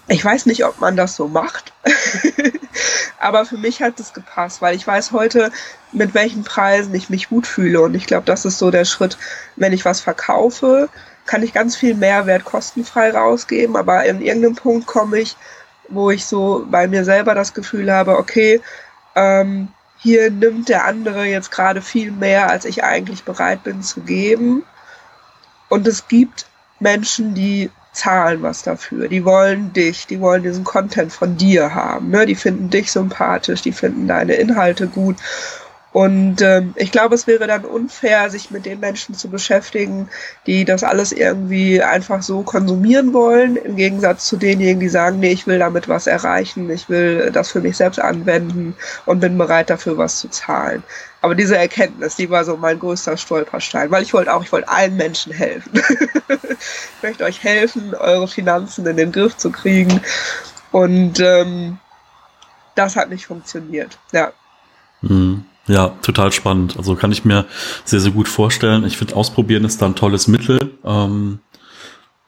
[0.08, 1.74] ich weiß nicht, ob man das so macht,
[3.20, 5.52] aber für mich hat es gepasst, weil ich weiß heute,
[5.92, 7.82] mit welchen Preisen ich mich gut fühle.
[7.82, 9.18] Und ich glaube, das ist so der Schritt,
[9.56, 10.90] wenn ich was verkaufe,
[11.26, 15.38] kann ich ganz viel Mehrwert kostenfrei rausgeben, aber in irgendeinem Punkt komme ich,
[15.88, 18.62] wo ich so bei mir selber das Gefühl habe, okay,
[19.16, 24.02] ähm, hier nimmt der andere jetzt gerade viel mehr, als ich eigentlich bereit bin zu
[24.02, 24.64] geben.
[25.70, 26.46] Und es gibt
[26.80, 29.08] Menschen, die zahlen was dafür.
[29.08, 32.10] Die wollen dich, die wollen diesen Content von dir haben.
[32.10, 32.26] Ne?
[32.26, 35.18] Die finden dich sympathisch, die finden deine Inhalte gut.
[35.94, 40.10] Und ähm, ich glaube, es wäre dann unfair, sich mit den Menschen zu beschäftigen,
[40.48, 45.32] die das alles irgendwie einfach so konsumieren wollen, im Gegensatz zu denjenigen, die sagen, nee,
[45.32, 48.76] ich will damit was erreichen, ich will das für mich selbst anwenden
[49.06, 50.82] und bin bereit dafür was zu zahlen.
[51.22, 54.70] Aber diese Erkenntnis, die war so mein größter Stolperstein, weil ich wollte auch, ich wollte
[54.70, 55.72] allen Menschen helfen.
[56.28, 60.02] ich möchte euch helfen, eure Finanzen in den Griff zu kriegen.
[60.72, 61.78] Und ähm,
[62.74, 64.00] das hat nicht funktioniert.
[64.12, 64.34] Ja.
[65.02, 65.46] Mhm.
[65.68, 66.76] Ja, total spannend.
[66.78, 67.46] Also kann ich mir
[67.86, 68.84] sehr, sehr gut vorstellen.
[68.86, 70.72] Ich finde, ausprobieren ist da ein tolles Mittel.
[70.84, 71.40] Ähm,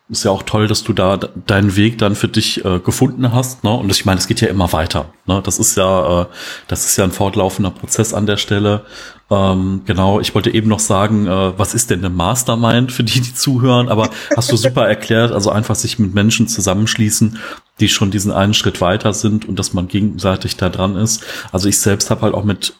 [0.07, 3.63] ist ja auch toll, dass du da deinen Weg dann für dich äh, gefunden hast.
[3.63, 3.71] Ne?
[3.71, 5.11] Und ich meine, es geht ja immer weiter.
[5.25, 5.41] Ne?
[5.43, 6.25] Das ist ja, äh,
[6.67, 8.85] das ist ja ein fortlaufender Prozess an der Stelle.
[9.31, 13.19] Ähm, genau, ich wollte eben noch sagen, äh, was ist denn eine Mastermind für die,
[13.19, 13.89] die zuhören?
[13.89, 15.31] Aber hast du super erklärt.
[15.31, 17.39] Also einfach sich mit Menschen zusammenschließen,
[17.79, 21.23] die schon diesen einen Schritt weiter sind und dass man gegenseitig da dran ist.
[21.51, 22.75] Also ich selbst habe halt auch mit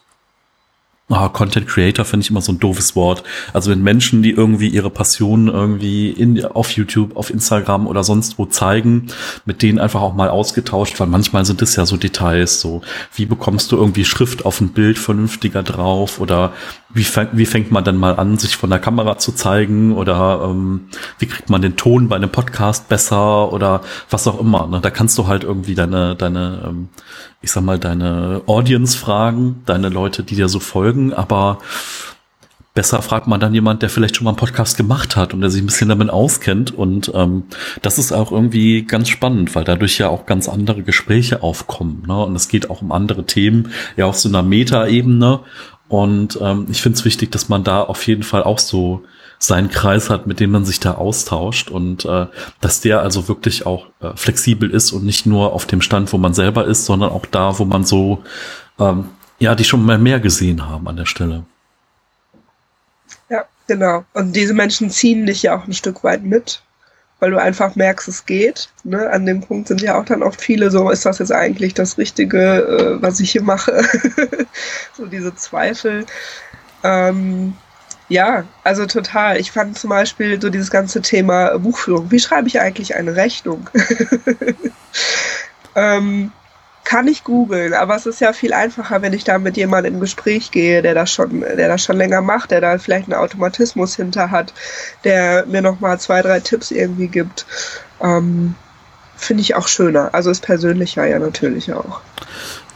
[1.08, 3.22] Oh, Content Creator finde ich immer so ein doofes Wort.
[3.52, 8.40] Also wenn Menschen, die irgendwie ihre Passion irgendwie in, auf YouTube, auf Instagram oder sonst
[8.40, 9.06] wo zeigen,
[9.44, 12.82] mit denen einfach auch mal ausgetauscht, weil manchmal sind es ja so Details, so
[13.14, 16.52] wie bekommst du irgendwie Schrift auf ein Bild vernünftiger drauf oder
[16.88, 20.42] wie, fängt, wie fängt man dann mal an, sich von der Kamera zu zeigen oder
[20.44, 24.66] ähm, wie kriegt man den Ton bei einem Podcast besser oder was auch immer.
[24.66, 24.80] Ne?
[24.80, 26.88] Da kannst du halt irgendwie deine, deine, ähm,
[27.42, 31.58] ich sag mal, deine Audience fragen, deine Leute, die dir so folgen, aber
[32.76, 35.50] besser fragt man dann jemand, der vielleicht schon mal einen Podcast gemacht hat und der
[35.50, 36.72] sich ein bisschen damit auskennt.
[36.72, 37.44] Und ähm,
[37.82, 42.04] das ist auch irgendwie ganz spannend, weil dadurch ja auch ganz andere Gespräche aufkommen.
[42.06, 42.24] Ne?
[42.24, 45.40] Und es geht auch um andere Themen, ja auf so einer Meta-Ebene.
[45.88, 49.04] Und ähm, ich finde es wichtig, dass man da auf jeden Fall auch so
[49.38, 52.26] seinen Kreis hat, mit dem man sich da austauscht und äh,
[52.60, 56.18] dass der also wirklich auch äh, flexibel ist und nicht nur auf dem Stand, wo
[56.18, 58.22] man selber ist, sondern auch da, wo man so,
[58.78, 61.44] ähm, ja, die schon mal mehr gesehen haben an der Stelle.
[63.28, 64.04] Ja, genau.
[64.14, 66.62] Und diese Menschen ziehen dich ja auch ein Stück weit mit
[67.18, 68.68] weil du einfach merkst, es geht.
[68.84, 69.08] Ne?
[69.10, 71.96] An dem Punkt sind ja auch dann oft viele so, ist das jetzt eigentlich das
[71.98, 73.82] Richtige, äh, was ich hier mache?
[74.96, 76.04] so diese Zweifel.
[76.84, 77.54] Ähm,
[78.08, 79.38] ja, also total.
[79.38, 82.10] Ich fand zum Beispiel so dieses ganze Thema Buchführung.
[82.10, 83.68] Wie schreibe ich eigentlich eine Rechnung?
[85.74, 86.32] ähm,
[86.86, 90.00] kann ich googeln, aber es ist ja viel einfacher, wenn ich da mit jemandem im
[90.00, 93.96] Gespräch gehe, der das schon, der das schon länger macht, der da vielleicht einen Automatismus
[93.96, 94.54] hinter hat,
[95.02, 97.44] der mir nochmal zwei, drei Tipps irgendwie gibt.
[98.00, 98.54] Ähm,
[99.16, 100.10] Finde ich auch schöner.
[100.12, 102.02] Also ist persönlicher ja natürlich auch.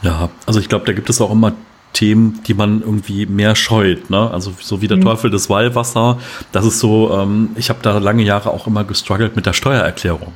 [0.01, 1.53] Ja, also ich glaube, da gibt es auch immer
[1.93, 4.29] Themen, die man irgendwie mehr scheut, ne?
[4.31, 5.03] Also so wie der mhm.
[5.03, 6.19] Teufel des Weihwasser.
[6.51, 10.33] Das ist so, ähm, ich habe da lange Jahre auch immer gestruggelt mit der Steuererklärung.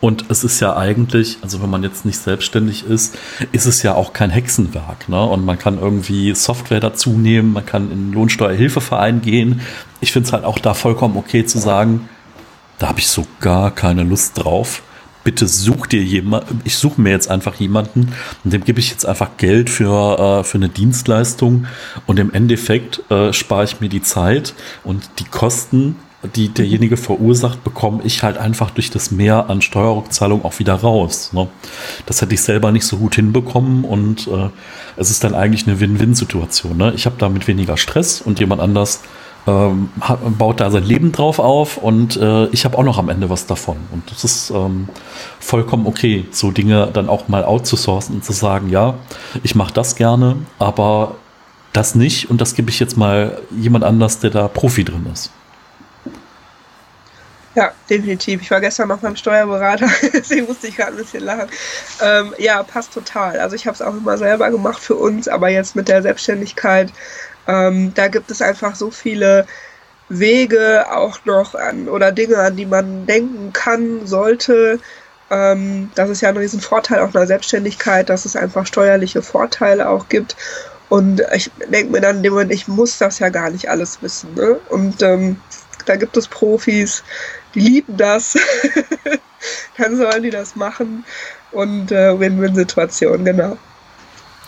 [0.00, 3.16] Und es ist ja eigentlich, also wenn man jetzt nicht selbstständig ist,
[3.52, 5.08] ist es ja auch kein Hexenwerk.
[5.08, 5.22] Ne?
[5.22, 9.60] Und man kann irgendwie Software dazu nehmen, man kann in einen Lohnsteuerhilfeverein gehen.
[10.00, 12.08] Ich finde es halt auch da vollkommen okay zu sagen,
[12.78, 14.82] da habe ich so gar keine Lust drauf.
[15.24, 18.12] Bitte such dir jemand, ich suche mir jetzt einfach jemanden
[18.44, 21.66] und dem gebe ich jetzt einfach Geld für, äh, für eine Dienstleistung
[22.06, 25.96] und im Endeffekt äh, spare ich mir die Zeit und die Kosten,
[26.26, 31.30] die derjenige verursacht, bekomme ich halt einfach durch das Mehr an Steuerrückzahlung auch wieder raus.
[31.32, 31.48] Ne?
[32.06, 34.48] Das hätte ich selber nicht so gut hinbekommen und äh,
[34.96, 36.76] es ist dann eigentlich eine Win-Win-Situation.
[36.76, 36.92] Ne?
[36.94, 39.02] Ich habe damit weniger Stress und jemand anders
[39.46, 39.90] ähm,
[40.38, 43.46] baut da sein Leben drauf auf und äh, ich habe auch noch am Ende was
[43.46, 43.76] davon.
[43.92, 44.88] Und das ist ähm,
[45.38, 48.94] vollkommen okay, so Dinge dann auch mal outzusourcen und zu sagen, ja,
[49.42, 51.14] ich mache das gerne, aber
[51.72, 55.30] das nicht und das gebe ich jetzt mal jemand anders, der da Profi drin ist.
[57.56, 58.42] Ja, definitiv.
[58.42, 61.48] Ich war gestern noch beim Steuerberater, deswegen musste ich gerade ein bisschen lachen.
[62.02, 63.40] Ähm, ja, passt total.
[63.40, 66.92] Also ich habe es auch immer selber gemacht für uns, aber jetzt mit der Selbstständigkeit
[67.46, 69.46] ähm, da gibt es einfach so viele
[70.08, 74.80] Wege auch noch an oder Dinge, an die man denken kann, sollte.
[75.30, 80.08] Ähm, das ist ja ein Riesenvorteil auch einer Selbstständigkeit, dass es einfach steuerliche Vorteile auch
[80.08, 80.36] gibt.
[80.88, 84.34] Und ich denke mir dann, ich muss das ja gar nicht alles wissen.
[84.34, 84.60] Ne?
[84.68, 85.40] Und ähm,
[85.88, 87.02] da gibt es Profis,
[87.54, 88.36] die lieben das.
[89.78, 91.04] dann sollen die das machen.
[91.52, 93.56] Und äh, Win-Win-Situation, genau.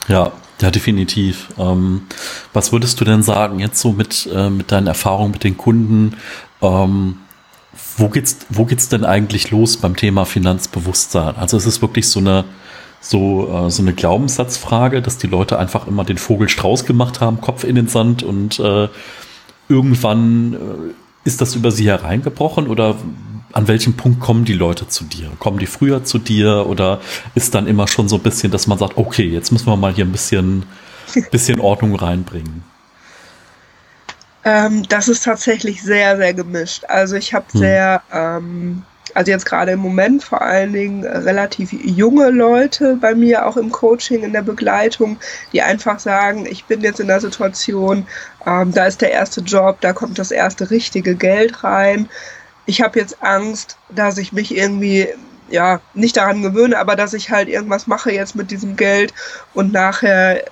[0.08, 1.48] Ja, ja, definitiv.
[1.58, 2.02] Ähm,
[2.52, 6.16] was würdest du denn sagen, jetzt so mit, äh, mit deinen Erfahrungen mit den Kunden?
[6.60, 7.18] Ähm,
[7.96, 11.36] wo geht's, wo geht's denn eigentlich los beim Thema Finanzbewusstsein?
[11.36, 12.44] Also es ist wirklich so eine,
[13.00, 17.40] so, äh, so eine Glaubenssatzfrage, dass die Leute einfach immer den Vogel Strauß gemacht haben,
[17.40, 18.88] Kopf in den Sand und äh,
[19.68, 20.94] irgendwann äh,
[21.28, 22.96] ist das über sie hereingebrochen oder
[23.52, 25.30] an welchem Punkt kommen die Leute zu dir?
[25.38, 27.02] Kommen die früher zu dir oder
[27.34, 29.92] ist dann immer schon so ein bisschen, dass man sagt, okay, jetzt müssen wir mal
[29.92, 30.64] hier ein bisschen,
[31.30, 32.64] bisschen Ordnung reinbringen?
[34.42, 36.84] Ähm, das ist tatsächlich sehr, sehr gemischt.
[36.88, 37.60] Also ich habe hm.
[37.60, 38.84] sehr, ähm,
[39.18, 43.70] also jetzt gerade im Moment vor allen Dingen relativ junge Leute bei mir auch im
[43.70, 45.18] Coaching, in der Begleitung,
[45.52, 48.06] die einfach sagen, ich bin jetzt in der Situation,
[48.46, 52.08] ähm, da ist der erste Job, da kommt das erste richtige Geld rein
[52.68, 55.08] ich habe jetzt Angst, dass ich mich irgendwie
[55.48, 59.14] ja nicht daran gewöhne, aber dass ich halt irgendwas mache jetzt mit diesem Geld
[59.54, 60.44] und nachher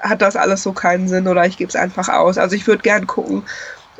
[0.00, 2.38] hat das alles so keinen Sinn oder ich gebe es einfach aus.
[2.38, 3.44] Also ich würde gern gucken,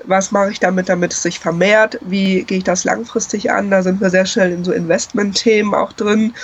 [0.05, 3.83] was mache ich damit, damit es sich vermehrt, wie gehe ich das langfristig an, da
[3.83, 6.35] sind wir sehr schnell in so Investment-Themen auch drin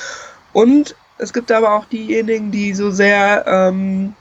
[0.52, 4.14] und es gibt aber auch diejenigen, die so sehr ähm,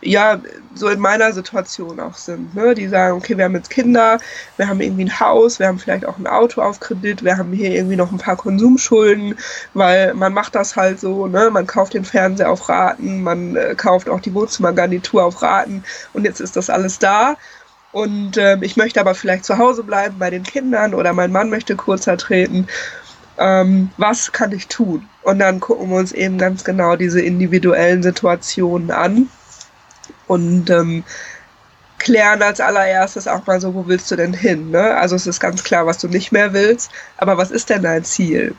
[0.00, 0.40] ja,
[0.74, 2.54] so in meiner Situation auch sind.
[2.54, 2.74] Ne?
[2.74, 4.18] Die sagen, okay, wir haben jetzt Kinder,
[4.56, 7.52] wir haben irgendwie ein Haus, wir haben vielleicht auch ein Auto auf Kredit, wir haben
[7.52, 9.36] hier irgendwie noch ein paar Konsumschulden,
[9.74, 11.50] weil man macht das halt so, ne?
[11.50, 16.24] man kauft den Fernseher auf Raten, man äh, kauft auch die Wohnzimmergarnitur auf Raten und
[16.24, 17.36] jetzt ist das alles da.
[17.92, 21.50] Und äh, ich möchte aber vielleicht zu Hause bleiben bei den Kindern oder mein Mann
[21.50, 22.66] möchte kurzer treten.
[23.38, 25.08] Ähm, was kann ich tun?
[25.22, 29.28] Und dann gucken wir uns eben ganz genau diese individuellen Situationen an
[30.26, 31.04] und ähm,
[31.98, 34.70] klären als allererstes auch mal so, wo willst du denn hin?
[34.70, 34.96] Ne?
[34.96, 38.04] Also es ist ganz klar, was du nicht mehr willst, aber was ist denn dein
[38.04, 38.54] Ziel?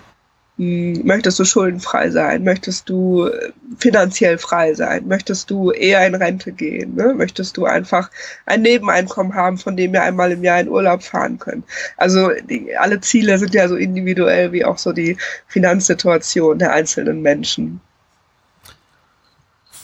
[0.60, 2.43] Hm, möchtest du schuldenfrei sein?
[2.43, 5.08] Möchtest du äh, finanziell frei sein?
[5.08, 6.95] Möchtest du eher in Rente gehen?
[6.95, 7.13] Ne?
[7.13, 8.12] Möchtest du einfach
[8.45, 11.63] ein Nebeneinkommen haben, von dem wir einmal im Jahr in Urlaub fahren können?
[11.95, 15.17] Also die, alle Ziele sind ja so individuell wie auch so die
[15.48, 17.80] Finanzsituation der einzelnen Menschen.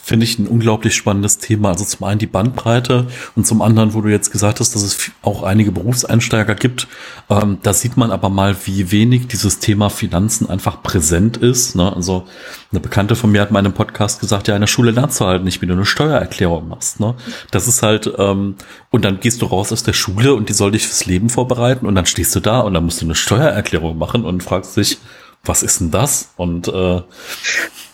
[0.06, 1.70] Finde ich ein unglaublich spannendes Thema.
[1.70, 5.10] Also zum einen die Bandbreite und zum anderen, wo du jetzt gesagt hast, dass es
[5.22, 6.86] auch einige Berufseinsteiger gibt.
[7.28, 11.74] Ähm, da sieht man aber mal, wie wenig dieses Thema Finanzen einfach präsent ist.
[11.74, 11.92] Ne?
[11.92, 12.24] Also
[12.70, 15.24] eine Bekannte von mir hat in meinem Podcast gesagt, ja, in der Schule lernst du
[15.24, 17.00] halt nicht, wie du eine Steuererklärung machst.
[17.00, 17.16] Ne?
[17.50, 18.54] Das ist halt, ähm,
[18.90, 21.84] und dann gehst du raus aus der Schule und die soll dich fürs Leben vorbereiten
[21.84, 24.98] und dann stehst du da und dann musst du eine Steuererklärung machen und fragst dich,
[25.48, 26.30] was ist denn das?
[26.36, 27.02] Und äh,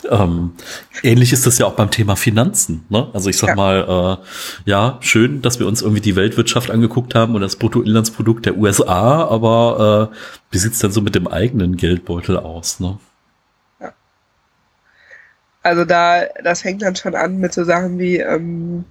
[0.09, 0.53] ähm,
[1.01, 2.85] ähnlich ist das ja auch beim Thema Finanzen.
[2.89, 3.07] Ne?
[3.13, 3.55] Also ich sag ja.
[3.55, 8.45] mal, äh, ja, schön, dass wir uns irgendwie die Weltwirtschaft angeguckt haben und das Bruttoinlandsprodukt
[8.45, 10.15] der USA, aber äh,
[10.51, 12.79] wie sieht's denn so mit dem eigenen Geldbeutel aus?
[12.79, 12.97] Ne?
[13.79, 13.93] Ja.
[15.61, 18.85] Also da, das fängt dann schon an mit so Sachen wie, ähm,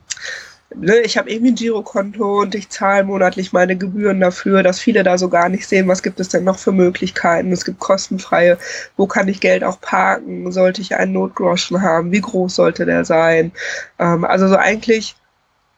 [0.76, 5.02] ne, ich habe irgendwie ein Girokonto und ich zahle monatlich meine Gebühren dafür, dass viele
[5.02, 7.52] da so gar nicht sehen, was gibt es denn noch für Möglichkeiten.
[7.52, 8.58] Es gibt kostenfreie,
[8.96, 13.04] wo kann ich Geld auch parken, sollte ich einen Notgroschen haben, wie groß sollte der
[13.04, 13.52] sein.
[13.98, 15.16] Ähm, also so eigentlich,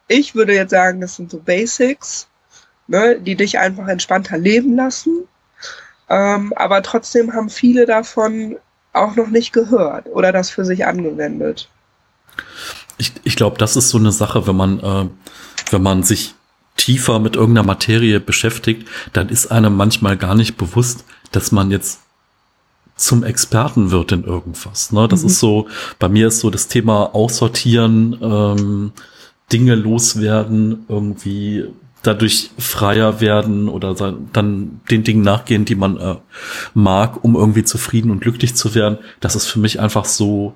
[0.08, 2.28] ich würde jetzt sagen, das sind so Basics,
[2.86, 5.28] ne, die dich einfach entspannter leben lassen.
[6.08, 8.56] Ähm, aber trotzdem haben viele davon
[8.92, 11.68] auch noch nicht gehört oder das für sich angewendet
[12.98, 15.06] ich, ich glaube, das ist so eine Sache, wenn man, äh,
[15.70, 16.34] wenn man sich
[16.76, 22.00] tiefer mit irgendeiner Materie beschäftigt, dann ist einem manchmal gar nicht bewusst, dass man jetzt
[22.96, 24.92] zum Experten wird in irgendwas.
[24.92, 25.08] Ne?
[25.08, 25.26] Das mhm.
[25.28, 28.92] ist so, bei mir ist so das Thema Aussortieren, ähm,
[29.52, 31.64] Dinge loswerden, irgendwie
[32.02, 33.94] dadurch freier werden oder
[34.32, 36.16] dann den Dingen nachgehen, die man äh,
[36.74, 38.98] mag, um irgendwie zufrieden und glücklich zu werden.
[39.20, 40.54] Das ist für mich einfach so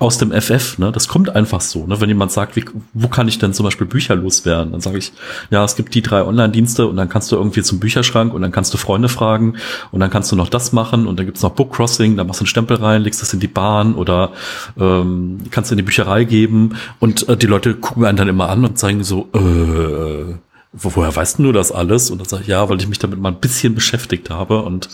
[0.00, 0.92] aus dem FF, ne?
[0.92, 2.00] Das kommt einfach so, ne?
[2.00, 4.72] Wenn jemand sagt, wie, wo kann ich denn zum Beispiel Bücher loswerden?
[4.72, 5.12] Dann sage ich,
[5.50, 8.50] ja, es gibt die drei Online-Dienste und dann kannst du irgendwie zum Bücherschrank und dann
[8.50, 9.56] kannst du Freunde fragen
[9.92, 12.40] und dann kannst du noch das machen und dann gibt's noch Book Crossing, da machst
[12.40, 14.32] du einen Stempel rein, legst das in die Bahn oder
[14.78, 18.48] ähm, kannst du in die Bücherei geben und äh, die Leute gucken einen dann immer
[18.48, 20.34] an und zeigen so, äh,
[20.72, 22.10] woher weißt du das alles?
[22.10, 24.88] Und dann sage ich, ja, weil ich mich damit mal ein bisschen beschäftigt habe und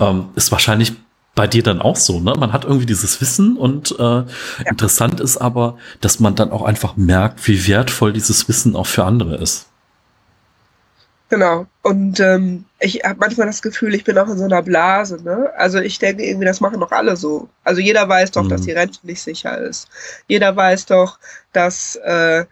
[0.00, 0.94] ähm, ist wahrscheinlich
[1.38, 2.32] bei dir dann auch so, ne?
[2.36, 4.26] Man hat irgendwie dieses Wissen und äh, ja.
[4.66, 9.04] interessant ist aber, dass man dann auch einfach merkt, wie wertvoll dieses Wissen auch für
[9.04, 9.68] andere ist.
[11.28, 11.66] Genau.
[11.82, 15.22] Und ähm, ich habe manchmal das Gefühl, ich bin auch in so einer Blase.
[15.22, 15.52] Ne?
[15.56, 17.48] Also ich denke irgendwie, das machen doch alle so.
[17.62, 18.48] Also jeder weiß doch, mhm.
[18.48, 19.86] dass die Rente nicht sicher ist.
[20.26, 21.20] Jeder weiß doch,
[21.52, 22.46] dass äh,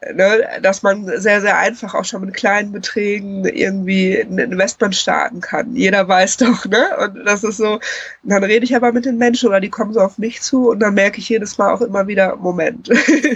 [0.00, 5.40] ne, dass man sehr, sehr einfach auch schon mit kleinen Beträgen irgendwie ein Investment starten
[5.40, 5.74] kann.
[5.74, 6.96] Jeder weiß doch, ne?
[6.98, 7.80] Und das ist so,
[8.22, 10.80] dann rede ich aber mit den Menschen oder die kommen so auf mich zu und
[10.80, 12.90] dann merke ich jedes Mal auch immer wieder, Moment,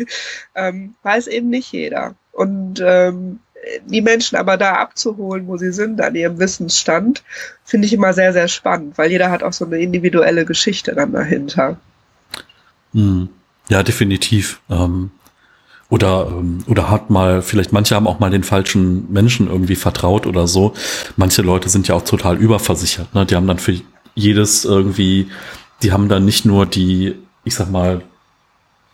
[0.54, 2.14] ähm, weiß eben nicht jeder.
[2.32, 3.40] Und ähm,
[3.86, 7.22] die Menschen aber da abzuholen, wo sie sind, an ihrem Wissensstand,
[7.64, 11.12] finde ich immer sehr, sehr spannend, weil jeder hat auch so eine individuelle Geschichte dann
[11.12, 11.76] dahinter.
[12.92, 13.28] Hm.
[13.68, 14.60] Ja, definitiv.
[14.68, 15.12] Ähm,
[15.92, 20.26] oder, ähm, oder hat mal, vielleicht manche haben auch mal den falschen Menschen irgendwie vertraut
[20.26, 20.72] oder so.
[21.16, 23.14] Manche Leute sind ja auch total überversichert.
[23.14, 23.26] Ne?
[23.26, 23.78] Die haben dann für
[24.14, 25.28] jedes irgendwie,
[25.82, 28.00] die haben dann nicht nur die, ich sag mal,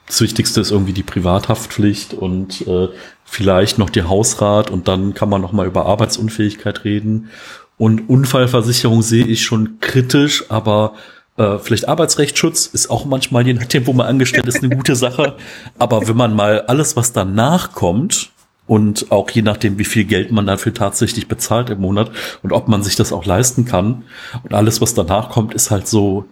[0.08, 2.88] das Wichtigste ist irgendwie die Privathaftpflicht und äh,
[3.24, 7.30] vielleicht noch die Hausrat und dann kann man noch mal über Arbeitsunfähigkeit reden.
[7.76, 10.94] Und Unfallversicherung sehe ich schon kritisch, aber
[11.38, 15.36] äh, vielleicht Arbeitsrechtsschutz ist auch manchmal, je nachdem, wo man angestellt ist, eine gute Sache.
[15.78, 18.30] Aber wenn man mal alles, was danach kommt,
[18.66, 22.10] und auch je nachdem, wie viel Geld man dafür tatsächlich bezahlt im Monat
[22.42, 24.04] und ob man sich das auch leisten kann.
[24.44, 26.26] Und alles, was danach kommt, ist halt so,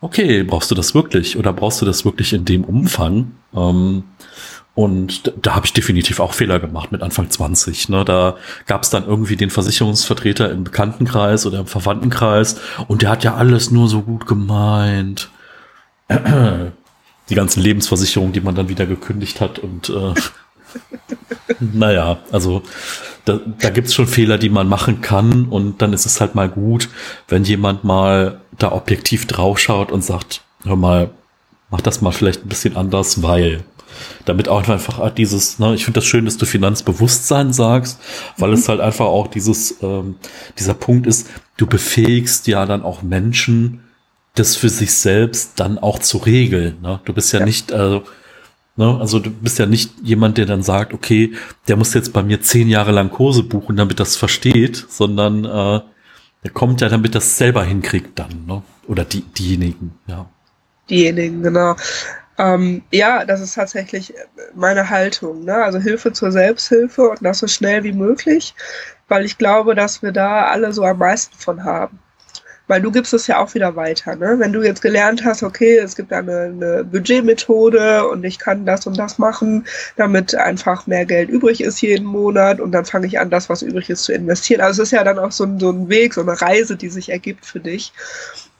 [0.00, 3.32] okay, brauchst du das wirklich oder brauchst du das wirklich in dem Umfang?
[3.54, 4.04] Ähm,
[4.76, 7.88] und da, habe ich definitiv auch Fehler gemacht mit Anfang 20.
[7.88, 8.04] Ne?
[8.04, 8.36] Da
[8.66, 13.36] gab es dann irgendwie den Versicherungsvertreter im Bekanntenkreis oder im Verwandtenkreis und der hat ja
[13.36, 15.30] alles nur so gut gemeint.
[16.10, 20.12] Die ganzen Lebensversicherungen, die man dann wieder gekündigt hat und äh,
[21.58, 22.62] naja, also
[23.24, 26.34] da, da gibt es schon Fehler, die man machen kann und dann ist es halt
[26.34, 26.90] mal gut,
[27.28, 31.10] wenn jemand mal da objektiv draufschaut und sagt, hör mal,
[31.70, 33.64] mach das mal vielleicht ein bisschen anders, weil
[34.24, 38.00] damit auch einfach dieses, ne, ich finde das schön, dass du Finanzbewusstsein sagst,
[38.36, 38.54] weil mhm.
[38.56, 40.16] es halt einfach auch dieses, ähm,
[40.58, 43.82] dieser Punkt ist, du befähigst ja dann auch Menschen,
[44.34, 46.76] das für sich selbst dann auch zu regeln.
[46.82, 47.00] Ne?
[47.04, 47.46] Du bist ja, ja.
[47.46, 48.02] nicht, also,
[48.76, 51.32] ne, also du bist ja nicht jemand, der dann sagt, okay,
[51.68, 55.80] der muss jetzt bei mir zehn Jahre lang Kurse buchen, damit das versteht, sondern äh,
[56.44, 58.62] der kommt ja, damit das selber hinkriegt dann, ne?
[58.86, 60.28] Oder die, diejenigen, ja.
[60.88, 61.74] Diejenigen, genau.
[62.38, 64.14] Ähm, ja, das ist tatsächlich
[64.54, 65.44] meine Haltung.
[65.44, 65.54] Ne?
[65.54, 68.54] Also Hilfe zur Selbsthilfe und das so schnell wie möglich,
[69.08, 71.98] weil ich glaube, dass wir da alle so am meisten von haben.
[72.68, 74.16] Weil du gibst es ja auch wieder weiter.
[74.16, 74.40] Ne?
[74.40, 78.88] Wenn du jetzt gelernt hast, okay, es gibt eine, eine Budgetmethode und ich kann das
[78.88, 79.64] und das machen,
[79.96, 83.62] damit einfach mehr Geld übrig ist jeden Monat und dann fange ich an, das, was
[83.62, 84.60] übrig ist, zu investieren.
[84.60, 86.88] Also es ist ja dann auch so ein, so ein Weg, so eine Reise, die
[86.88, 87.92] sich ergibt für dich.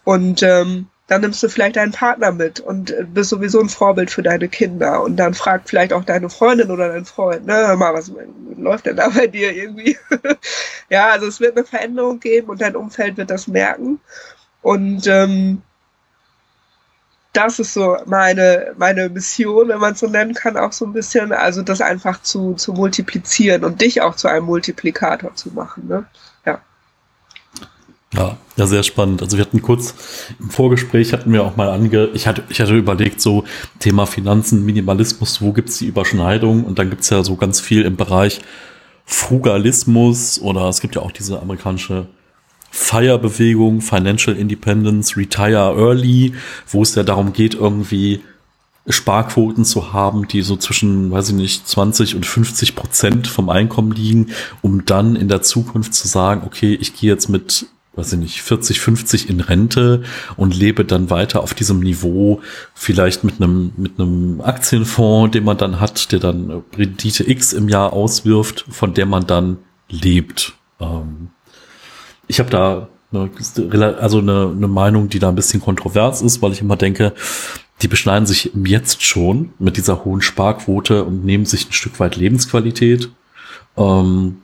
[0.04, 4.22] Und ähm, dann nimmst du vielleicht deinen Partner mit und bist sowieso ein Vorbild für
[4.22, 5.02] deine Kinder.
[5.02, 8.10] Und dann fragt vielleicht auch deine Freundin oder dein Freund, ne, hör mal, was
[8.56, 9.96] läuft denn da bei dir irgendwie?
[10.90, 14.00] ja, also es wird eine Veränderung geben und dein Umfeld wird das merken.
[14.62, 15.62] Und ähm,
[17.32, 20.92] das ist so meine, meine Mission, wenn man es so nennen kann, auch so ein
[20.92, 25.86] bisschen, also das einfach zu, zu multiplizieren und dich auch zu einem Multiplikator zu machen.
[25.86, 26.06] Ne?
[28.14, 28.36] Ja.
[28.56, 29.20] Ja, sehr spannend.
[29.20, 29.94] Also wir hatten kurz
[30.40, 33.44] im Vorgespräch hatten wir auch mal ange, ich hatte, ich hatte überlegt, so
[33.80, 36.64] Thema Finanzen, Minimalismus, wo gibt's die Überschneidung?
[36.64, 38.40] Und dann gibt's ja so ganz viel im Bereich
[39.04, 42.06] Frugalismus oder es gibt ja auch diese amerikanische
[42.70, 46.34] Feierbewegung, Financial Independence, Retire Early,
[46.66, 48.20] wo es ja darum geht, irgendwie
[48.88, 53.92] Sparquoten zu haben, die so zwischen, weiß ich nicht, 20 und 50 Prozent vom Einkommen
[53.92, 54.28] liegen,
[54.62, 58.42] um dann in der Zukunft zu sagen, okay, ich gehe jetzt mit weiß ich nicht,
[58.42, 60.02] 40, 50 in Rente
[60.36, 62.40] und lebe dann weiter auf diesem Niveau,
[62.74, 67.68] vielleicht mit einem, mit einem Aktienfonds, den man dann hat, der dann Rendite X im
[67.68, 70.54] Jahr auswirft, von der man dann lebt.
[70.78, 71.28] Ähm,
[72.28, 76.52] ich habe da eine, also eine, eine Meinung, die da ein bisschen kontrovers ist, weil
[76.52, 77.14] ich immer denke,
[77.82, 82.16] die beschneiden sich jetzt schon mit dieser hohen Sparquote und nehmen sich ein Stück weit
[82.16, 83.10] Lebensqualität.
[83.76, 84.38] Ähm,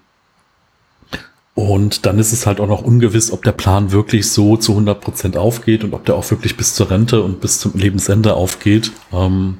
[1.54, 5.00] und dann ist es halt auch noch ungewiss, ob der Plan wirklich so zu 100
[5.00, 8.92] Prozent aufgeht und ob der auch wirklich bis zur Rente und bis zum Lebensende aufgeht.
[9.12, 9.58] Ähm,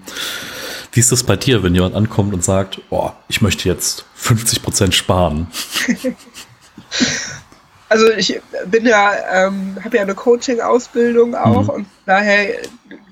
[0.93, 4.62] wie ist das bei dir, wenn jemand ankommt und sagt, oh, ich möchte jetzt 50
[4.62, 5.49] Prozent sparen?
[7.88, 11.68] Also ich bin ja, ähm, habe ja eine Coaching-Ausbildung auch mhm.
[11.68, 12.55] und daher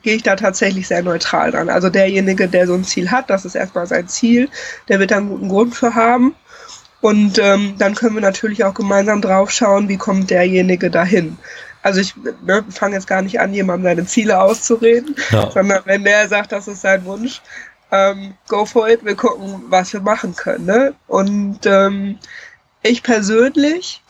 [0.00, 1.68] gehe ich da tatsächlich sehr neutral dran.
[1.68, 4.48] Also derjenige, der so ein Ziel hat, das ist erstmal sein Ziel,
[4.88, 6.34] der wird da einen guten Grund für haben.
[7.00, 11.38] Und ähm, dann können wir natürlich auch gemeinsam drauf schauen, wie kommt derjenige dahin.
[11.82, 15.50] Also ich ne, fange jetzt gar nicht an, jemandem seine Ziele auszureden, ja.
[15.50, 17.40] sondern wenn der sagt, das ist sein Wunsch,
[17.90, 20.66] ähm, go for it, wir gucken, was wir machen können.
[20.66, 20.94] Ne?
[21.06, 22.18] Und ähm,
[22.82, 24.02] ich persönlich,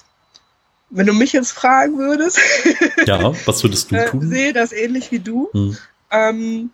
[0.91, 2.41] wenn du mich jetzt fragen würdest,
[3.07, 4.29] ja, was würdest du äh, tun?
[4.29, 5.49] Sehe das ähnlich wie du.
[5.53, 5.77] Hm.
[6.11, 6.71] Ähm,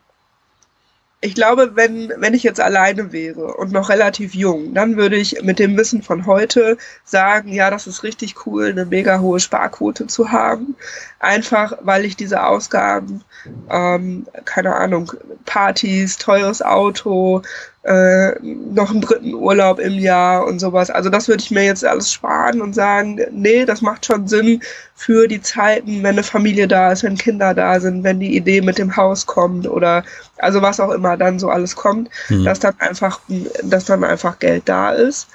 [1.23, 5.43] ich glaube, wenn, wenn ich jetzt alleine wäre und noch relativ jung, dann würde ich
[5.43, 10.07] mit dem Wissen von heute sagen, ja, das ist richtig cool, eine mega hohe Sparquote
[10.07, 10.77] zu haben.
[11.19, 13.25] Einfach, weil ich diese Ausgaben,
[13.71, 15.13] ähm, keine Ahnung,
[15.47, 17.43] Partys, teures Auto,
[17.87, 20.91] äh, noch einen dritten Urlaub im Jahr und sowas.
[20.91, 24.61] Also das würde ich mir jetzt alles sparen und sagen, nee, das macht schon Sinn
[24.97, 28.61] für die Zeiten, wenn eine Familie da ist, wenn Kinder da sind, wenn die Idee
[28.61, 30.05] mit dem Haus kommt oder
[30.39, 32.45] also was auch immer dann so alles kommt, mhm.
[32.45, 33.21] dass dann einfach,
[33.63, 35.29] dass dann einfach Geld da ist.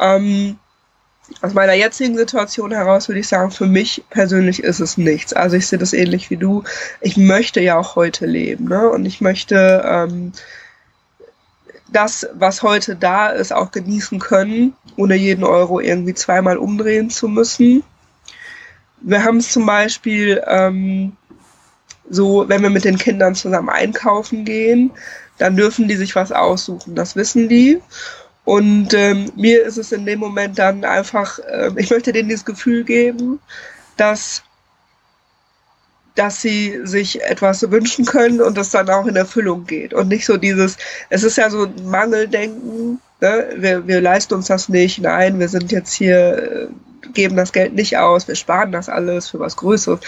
[0.00, 0.58] Ähm,
[1.40, 5.32] aus meiner jetzigen Situation heraus würde ich sagen, für mich persönlich ist es nichts.
[5.32, 6.64] Also ich sehe das ähnlich wie du.
[7.00, 8.90] Ich möchte ja auch heute leben, ne?
[8.90, 10.32] Und ich möchte ähm,
[11.92, 17.28] das, was heute da ist, auch genießen können, ohne jeden Euro irgendwie zweimal umdrehen zu
[17.28, 17.82] müssen.
[19.00, 21.16] Wir haben es zum Beispiel ähm,
[22.08, 24.90] so, wenn wir mit den Kindern zusammen einkaufen gehen,
[25.38, 26.94] dann dürfen die sich was aussuchen.
[26.94, 27.80] Das wissen die.
[28.44, 32.44] Und ähm, mir ist es in dem Moment dann einfach, äh, ich möchte denen dieses
[32.44, 33.40] Gefühl geben,
[33.96, 34.42] dass
[36.14, 39.94] dass sie sich etwas wünschen können und das dann auch in Erfüllung geht.
[39.94, 40.76] Und nicht so dieses,
[41.08, 43.48] es ist ja so ein Mangeldenken, ne?
[43.56, 46.68] wir, wir leisten uns das nicht, nein, wir sind jetzt hier, äh,
[47.12, 50.00] geben das Geld nicht aus, wir sparen das alles für was Größeres.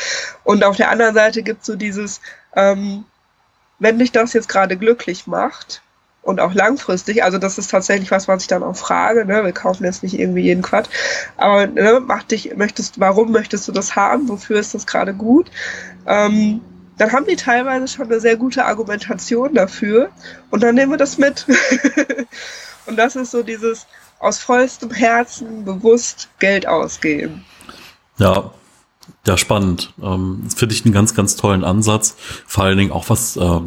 [0.44, 2.20] Und auf der anderen Seite gibt es so dieses,
[2.54, 3.04] ähm,
[3.78, 5.82] wenn dich das jetzt gerade glücklich macht,
[6.24, 7.22] und auch langfristig.
[7.22, 9.26] Also das ist tatsächlich was, was ich dann auch frage.
[9.26, 9.44] Ne?
[9.44, 10.88] Wir kaufen jetzt nicht irgendwie jeden Quatsch.
[11.36, 14.28] Aber ne, mach dich, möchtest, warum möchtest du das haben?
[14.28, 15.50] Wofür ist das gerade gut?
[16.06, 16.62] Ähm,
[16.96, 20.10] dann haben die teilweise schon eine sehr gute Argumentation dafür.
[20.50, 21.46] Und dann nehmen wir das mit.
[22.86, 23.86] und das ist so dieses
[24.18, 27.44] aus vollstem Herzen bewusst Geld ausgeben.
[28.16, 28.50] Ja,
[29.26, 29.92] ja, spannend.
[30.02, 32.16] Ähm, Finde ich einen ganz, ganz tollen Ansatz.
[32.46, 33.60] Vor allen Dingen auch was, äh,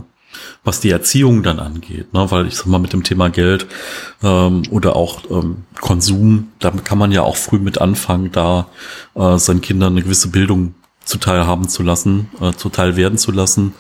[0.63, 2.29] was die Erziehung dann angeht, ne?
[2.29, 3.67] weil ich sag mal mit dem Thema Geld
[4.23, 8.67] ähm, oder auch ähm, Konsum, da kann man ja auch früh mit anfangen, da
[9.15, 10.75] äh, seinen Kindern eine gewisse Bildung
[11.05, 13.73] zuteil haben zu lassen, äh, zuteil werden zu lassen.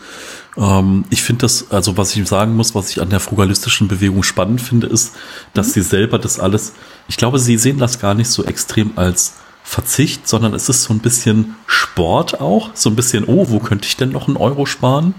[0.57, 4.23] Ähm, ich finde das, also was ich sagen muss, was ich an der frugalistischen Bewegung
[4.23, 5.13] spannend finde, ist,
[5.53, 5.71] dass mhm.
[5.73, 6.73] sie selber das alles,
[7.07, 9.33] ich glaube, sie sehen das gar nicht so extrem als
[9.63, 13.85] Verzicht, sondern es ist so ein bisschen Sport auch, so ein bisschen, oh, wo könnte
[13.85, 15.13] ich denn noch einen Euro sparen?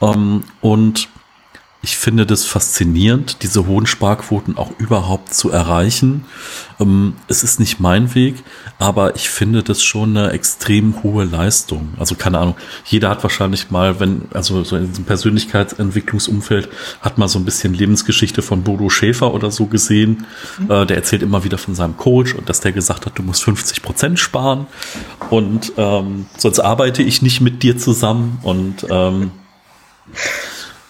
[0.00, 1.08] Ähm, und
[1.84, 6.24] ich finde das faszinierend, diese hohen Sparquoten auch überhaupt zu erreichen.
[6.80, 8.42] Ähm, es ist nicht mein Weg,
[8.78, 11.92] aber ich finde das schon eine extrem hohe Leistung.
[11.98, 16.70] Also keine Ahnung, jeder hat wahrscheinlich mal, wenn, also so in diesem Persönlichkeitsentwicklungsumfeld,
[17.02, 20.24] hat mal so ein bisschen Lebensgeschichte von Bodo Schäfer oder so gesehen.
[20.58, 20.70] Mhm.
[20.70, 23.44] Äh, der erzählt immer wieder von seinem Coach und dass der gesagt hat, du musst
[23.44, 24.66] 50 Prozent sparen
[25.28, 29.32] und ähm, sonst arbeite ich nicht mit dir zusammen und ähm,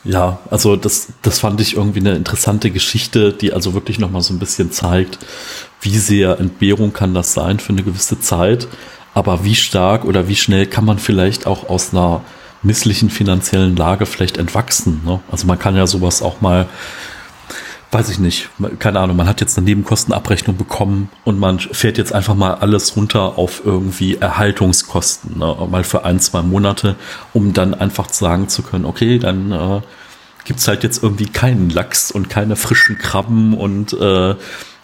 [0.05, 4.35] ja, also das, das fand ich irgendwie eine interessante Geschichte, die also wirklich nochmal so
[4.35, 5.19] ein bisschen zeigt,
[5.81, 8.69] wie sehr Entbehrung kann das sein für eine gewisse Zeit,
[9.15, 12.23] aber wie stark oder wie schnell kann man vielleicht auch aus einer
[12.63, 15.03] misslichen finanziellen Lage vielleicht entwachsen.
[15.05, 15.21] Ne?
[15.31, 16.67] Also man kann ja sowas auch mal
[17.95, 22.13] weiß ich nicht, keine Ahnung, man hat jetzt eine Nebenkostenabrechnung bekommen und man fährt jetzt
[22.13, 25.57] einfach mal alles runter auf irgendwie Erhaltungskosten, ne?
[25.71, 26.97] mal für ein, zwei Monate,
[27.33, 29.81] um dann einfach sagen zu können, okay, dann äh,
[30.45, 34.35] gibt halt jetzt irgendwie keinen Lachs und keine frischen Krabben und äh,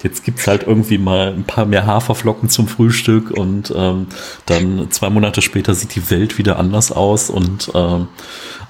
[0.02, 4.06] jetzt gibt's halt irgendwie mal ein paar mehr Haferflocken zum Frühstück und ähm,
[4.46, 8.08] dann zwei Monate später sieht die Welt wieder anders aus und ähm,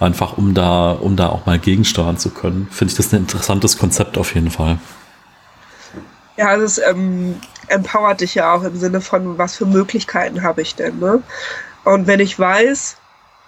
[0.01, 3.78] einfach um da, um da auch mal gegensteuern zu können, finde ich das ein interessantes
[3.78, 4.78] Konzept auf jeden Fall.
[6.37, 7.37] Ja, also es ähm,
[7.68, 11.22] empowert dich ja auch im Sinne von, was für Möglichkeiten habe ich denn, ne?
[11.85, 12.97] Und wenn ich weiß,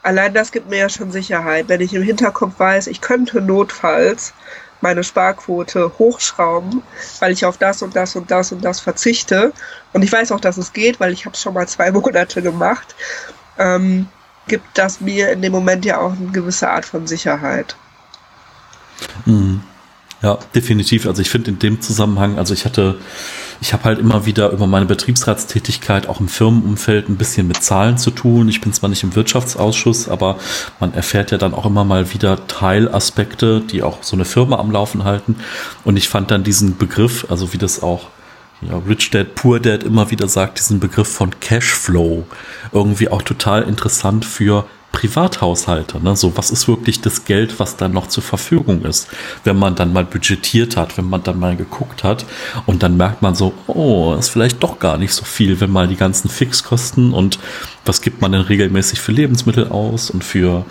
[0.03, 4.35] allein das gibt mir ja schon Sicherheit, wenn ich im Hinterkopf weiß, ich könnte notfalls
[4.83, 6.83] meine Sparquote hochschrauben,
[7.21, 9.53] weil ich auf das und das und das und das verzichte.
[9.93, 12.43] Und ich weiß auch, dass es geht, weil ich habe es schon mal zwei Monate
[12.43, 12.95] gemacht.
[13.59, 14.09] Ähm,
[14.49, 17.77] gibt das mir in dem Moment ja auch eine gewisse Art von Sicherheit.
[19.25, 19.63] Mhm.
[20.21, 21.07] Ja, definitiv.
[21.07, 22.99] Also ich finde in dem Zusammenhang, also ich hatte,
[23.63, 27.97] ich habe halt immer wieder über meine Betriebsratstätigkeit auch im Firmenumfeld ein bisschen mit Zahlen
[27.97, 28.49] zu tun.
[28.49, 30.37] Ich bin zwar nicht im Wirtschaftsausschuss, aber
[30.81, 34.73] man erfährt ja dann auch immer mal wieder Teilaspekte, die auch so eine Firma am
[34.73, 35.37] Laufen halten.
[35.85, 38.09] Und ich fand dann diesen Begriff, also wie das auch
[38.63, 42.25] ja, Rich Dad, Poor Dad immer wieder sagt, diesen Begriff von Cashflow
[42.73, 46.03] irgendwie auch total interessant für Privathaushalte.
[46.03, 46.15] Ne?
[46.15, 49.09] So, was ist wirklich das Geld, was dann noch zur Verfügung ist,
[49.43, 52.27] wenn man dann mal budgetiert hat, wenn man dann mal geguckt hat
[52.67, 55.89] und dann merkt man so, oh, ist vielleicht doch gar nicht so viel, wenn mal
[55.89, 57.39] die ganzen Fixkosten und
[57.85, 60.65] was gibt man denn regelmäßig für Lebensmittel aus und für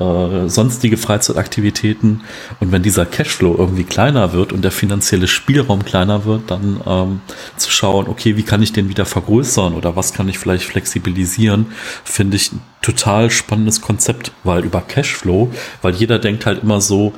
[0.00, 2.22] äh, sonstige Freizeitaktivitäten.
[2.60, 7.20] Und wenn dieser Cashflow irgendwie kleiner wird und der finanzielle Spielraum kleiner wird, dann ähm,
[7.56, 11.66] zu schauen, okay, wie kann ich den wieder vergrößern oder was kann ich vielleicht flexibilisieren,
[12.04, 15.50] finde ich ein total spannendes Konzept, weil über Cashflow,
[15.82, 17.12] weil jeder denkt halt immer so,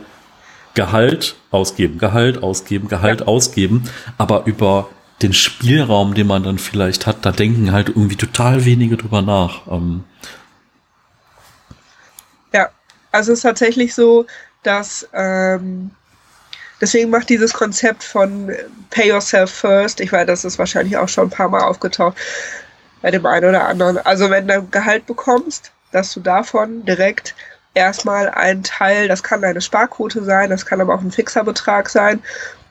[0.74, 3.26] Gehalt ausgeben, Gehalt ausgeben, Gehalt ja.
[3.26, 3.84] ausgeben,
[4.18, 4.88] aber über
[5.20, 9.66] den Spielraum, den man dann vielleicht hat, da denken halt irgendwie total wenige drüber nach.
[9.70, 10.04] Ähm,
[13.12, 14.26] also es ist tatsächlich so,
[14.62, 15.90] dass ähm,
[16.80, 18.52] deswegen macht dieses Konzept von
[18.90, 22.16] Pay Yourself First, ich weiß, das ist wahrscheinlich auch schon ein paar Mal aufgetaucht
[23.02, 23.98] bei dem einen oder anderen.
[23.98, 27.34] Also wenn du Gehalt bekommst, dass du davon direkt
[27.74, 31.88] erstmal einen Teil, das kann deine Sparquote sein, das kann aber auch ein fixer Betrag
[31.88, 32.22] sein,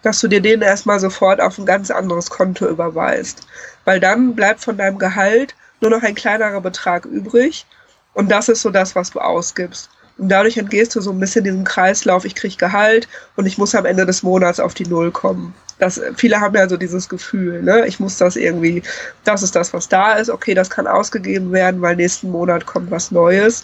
[0.02, 3.48] dass du dir den erstmal sofort auf ein ganz anderes Konto überweist.
[3.86, 7.66] Weil dann bleibt von deinem Gehalt nur noch ein kleinerer Betrag übrig
[8.14, 9.90] und das ist so das, was du ausgibst.
[10.20, 13.08] Und dadurch entgehst du so ein bisschen diesem Kreislauf, ich kriege Gehalt
[13.38, 15.54] und ich muss am Ende des Monats auf die Null kommen.
[15.80, 17.88] Das, viele haben ja so dieses Gefühl, ne?
[17.88, 18.84] ich muss das irgendwie,
[19.24, 22.92] das ist das, was da ist, okay, das kann ausgegeben werden, weil nächsten Monat kommt
[22.92, 23.64] was Neues.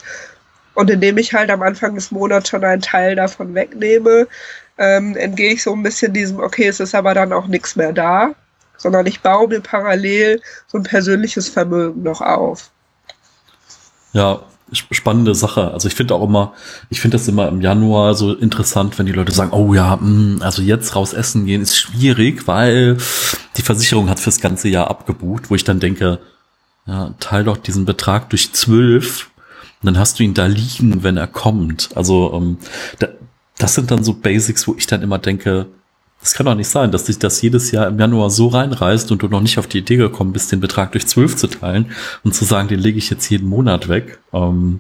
[0.76, 4.26] Und indem ich halt am Anfang des Monats schon einen Teil davon wegnehme,
[4.78, 7.92] ähm, entgehe ich so ein bisschen diesem, okay, es ist aber dann auch nichts mehr
[7.92, 8.34] da,
[8.78, 12.72] sondern ich baue mir parallel so ein persönliches Vermögen noch auf.
[14.14, 14.42] Ja,
[14.72, 15.72] spannende Sache.
[15.72, 16.54] Also ich finde auch immer,
[16.90, 20.02] ich finde das immer im Januar so interessant, wenn die Leute sagen, oh ja, mh,
[20.02, 22.98] hm, also jetzt raus essen gehen ist schwierig, weil
[23.58, 26.20] die Versicherung hat fürs ganze Jahr abgebucht, wo ich dann denke,
[26.88, 29.30] ja, teil doch diesen Betrag durch zwölf
[29.86, 31.90] dann hast du ihn da liegen, wenn er kommt.
[31.96, 32.58] Also ähm,
[33.00, 33.08] da,
[33.58, 35.68] das sind dann so Basics, wo ich dann immer denke,
[36.26, 39.22] es kann doch nicht sein, dass sich das jedes Jahr im Januar so reinreißt und
[39.22, 41.92] du noch nicht auf die Idee gekommen bist, den Betrag durch zwölf zu teilen
[42.24, 44.18] und zu sagen, den lege ich jetzt jeden Monat weg.
[44.34, 44.80] Ähm,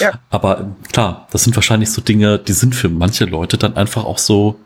[0.00, 0.14] ja.
[0.28, 4.18] Aber klar, das sind wahrscheinlich so Dinge, die sind für manche Leute dann einfach auch
[4.18, 4.58] so,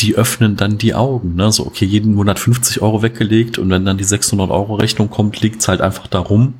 [0.00, 1.36] die öffnen dann die Augen.
[1.36, 1.52] Ne?
[1.52, 5.40] So, okay, jeden Monat 50 Euro weggelegt und wenn dann die 600 Euro Rechnung kommt,
[5.40, 6.54] liegt's halt einfach darum.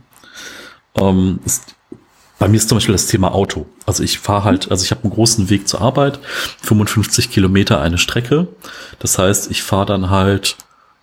[0.97, 1.75] Ähm, ist
[2.43, 3.67] bei mir ist zum Beispiel das Thema Auto.
[3.87, 6.19] Also ich fahre halt, also ich habe einen großen Weg zur Arbeit,
[6.63, 8.49] 55 Kilometer eine Strecke.
[8.99, 10.57] Das heißt, ich fahre dann halt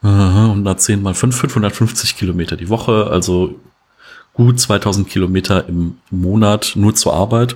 [0.03, 3.55] äh, 110 mal 5, 550 Kilometer die Woche, also
[4.33, 7.55] gut 2000 Kilometer im Monat nur zur Arbeit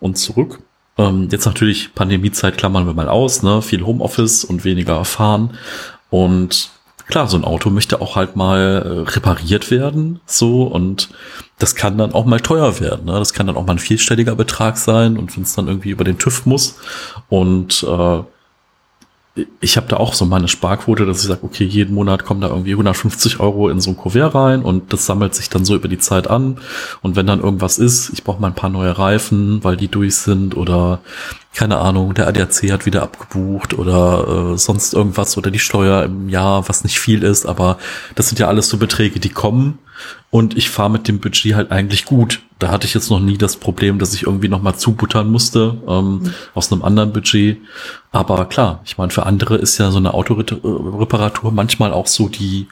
[0.00, 0.58] und zurück.
[0.98, 3.62] Ähm, jetzt natürlich Pandemiezeit klammern wir mal aus, ne?
[3.62, 5.56] Viel Homeoffice und weniger fahren.
[6.10, 6.70] Und
[7.06, 11.10] klar, so ein Auto möchte auch halt mal äh, repariert werden, so und
[11.58, 13.06] das kann dann auch mal teuer werden.
[13.06, 13.12] Ne?
[13.12, 16.04] Das kann dann auch mal ein vierstelliger Betrag sein und wenn es dann irgendwie über
[16.04, 16.78] den TÜV muss
[17.28, 18.22] und äh,
[19.60, 22.48] ich habe da auch so meine Sparquote, dass ich sage, okay, jeden Monat kommen da
[22.48, 25.88] irgendwie 150 Euro in so ein Kuvert rein und das sammelt sich dann so über
[25.88, 26.58] die Zeit an.
[27.02, 30.16] Und wenn dann irgendwas ist, ich brauche mal ein paar neue Reifen, weil die durch
[30.16, 31.00] sind oder
[31.52, 36.28] keine Ahnung, der ADAC hat wieder abgebucht oder äh, sonst irgendwas oder die Steuer im
[36.28, 37.78] Jahr, was nicht viel ist, aber
[38.14, 39.78] das sind ja alles so Beträge, die kommen
[40.30, 42.42] und ich fahre mit dem Budget halt eigentlich gut.
[42.58, 46.22] Da hatte ich jetzt noch nie das Problem, dass ich irgendwie nochmal zubuttern musste ähm,
[46.22, 46.34] mhm.
[46.54, 47.58] aus einem anderen Budget.
[48.12, 52.68] Aber klar, ich meine, für andere ist ja so eine Autoreparatur manchmal auch so die,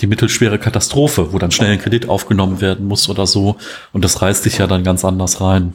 [0.00, 3.56] die mittelschwere Katastrophe, wo dann schnell ein Kredit aufgenommen werden muss oder so.
[3.92, 5.74] Und das reißt dich ja dann ganz anders rein.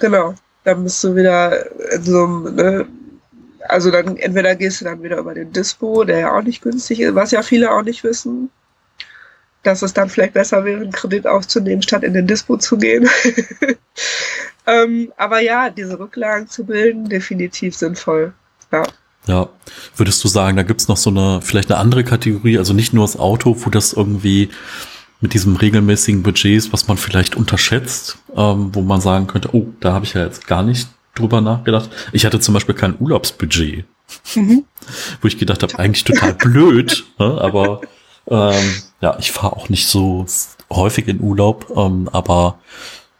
[0.00, 0.34] Genau.
[0.64, 1.52] Da bist du wieder
[1.92, 2.86] in so einem, ne,
[3.68, 7.00] also dann entweder gehst du dann wieder über den Dispo, der ja auch nicht günstig
[7.00, 8.50] ist, was ja viele auch nicht wissen,
[9.64, 13.08] dass es dann vielleicht besser wäre, einen Kredit aufzunehmen, statt in den Dispo zu gehen.
[14.66, 18.32] ähm, aber ja, diese Rücklagen zu bilden, definitiv sinnvoll.
[18.70, 18.84] Ja.
[19.26, 19.48] Ja,
[19.96, 23.04] würdest du sagen, da gibt's noch so eine, vielleicht eine andere Kategorie, also nicht nur
[23.04, 24.50] das Auto, wo das irgendwie
[25.22, 29.94] mit diesem regelmäßigen Budgets, was man vielleicht unterschätzt, ähm, wo man sagen könnte, oh, da
[29.94, 31.88] habe ich ja jetzt gar nicht drüber nachgedacht.
[32.12, 33.86] Ich hatte zum Beispiel kein Urlaubsbudget,
[34.34, 34.64] mhm.
[35.22, 37.38] wo ich gedacht habe, eigentlich total blöd, ne?
[37.40, 37.80] aber
[38.28, 40.26] ähm, ja, ich fahre auch nicht so
[40.70, 42.58] häufig in Urlaub, ähm, aber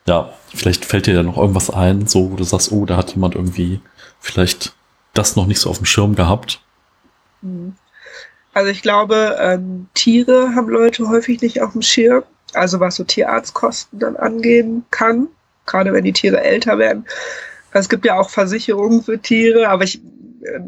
[0.07, 3.14] ja, vielleicht fällt dir ja noch irgendwas ein, so wo du sagst, oh, da hat
[3.14, 3.80] jemand irgendwie
[4.20, 4.74] vielleicht
[5.12, 6.61] das noch nicht so auf dem Schirm gehabt.
[7.42, 7.74] Mhm.
[8.52, 12.22] Also ich glaube, ähm, Tiere haben Leute häufig nicht auf dem Schirm.
[12.52, 15.26] Also was so Tierarztkosten dann angehen kann,
[15.66, 17.05] gerade wenn die Tiere älter werden.
[17.72, 20.00] Es gibt ja auch Versicherungen für Tiere, aber ich
[20.42, 20.61] äh,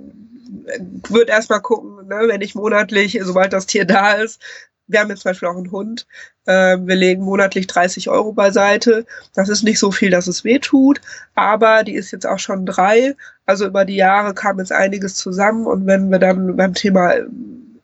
[1.09, 4.41] würde erstmal gucken, ne, wenn ich monatlich, sobald das Tier da ist,
[4.89, 6.07] wir haben jetzt zum Beispiel auch einen Hund,
[6.45, 9.05] äh, wir legen monatlich 30 Euro beiseite.
[9.35, 11.01] Das ist nicht so viel, dass es weh tut,
[11.35, 13.17] aber die ist jetzt auch schon drei.
[13.47, 17.14] Also über die Jahre kam jetzt einiges zusammen und wenn wir dann beim Thema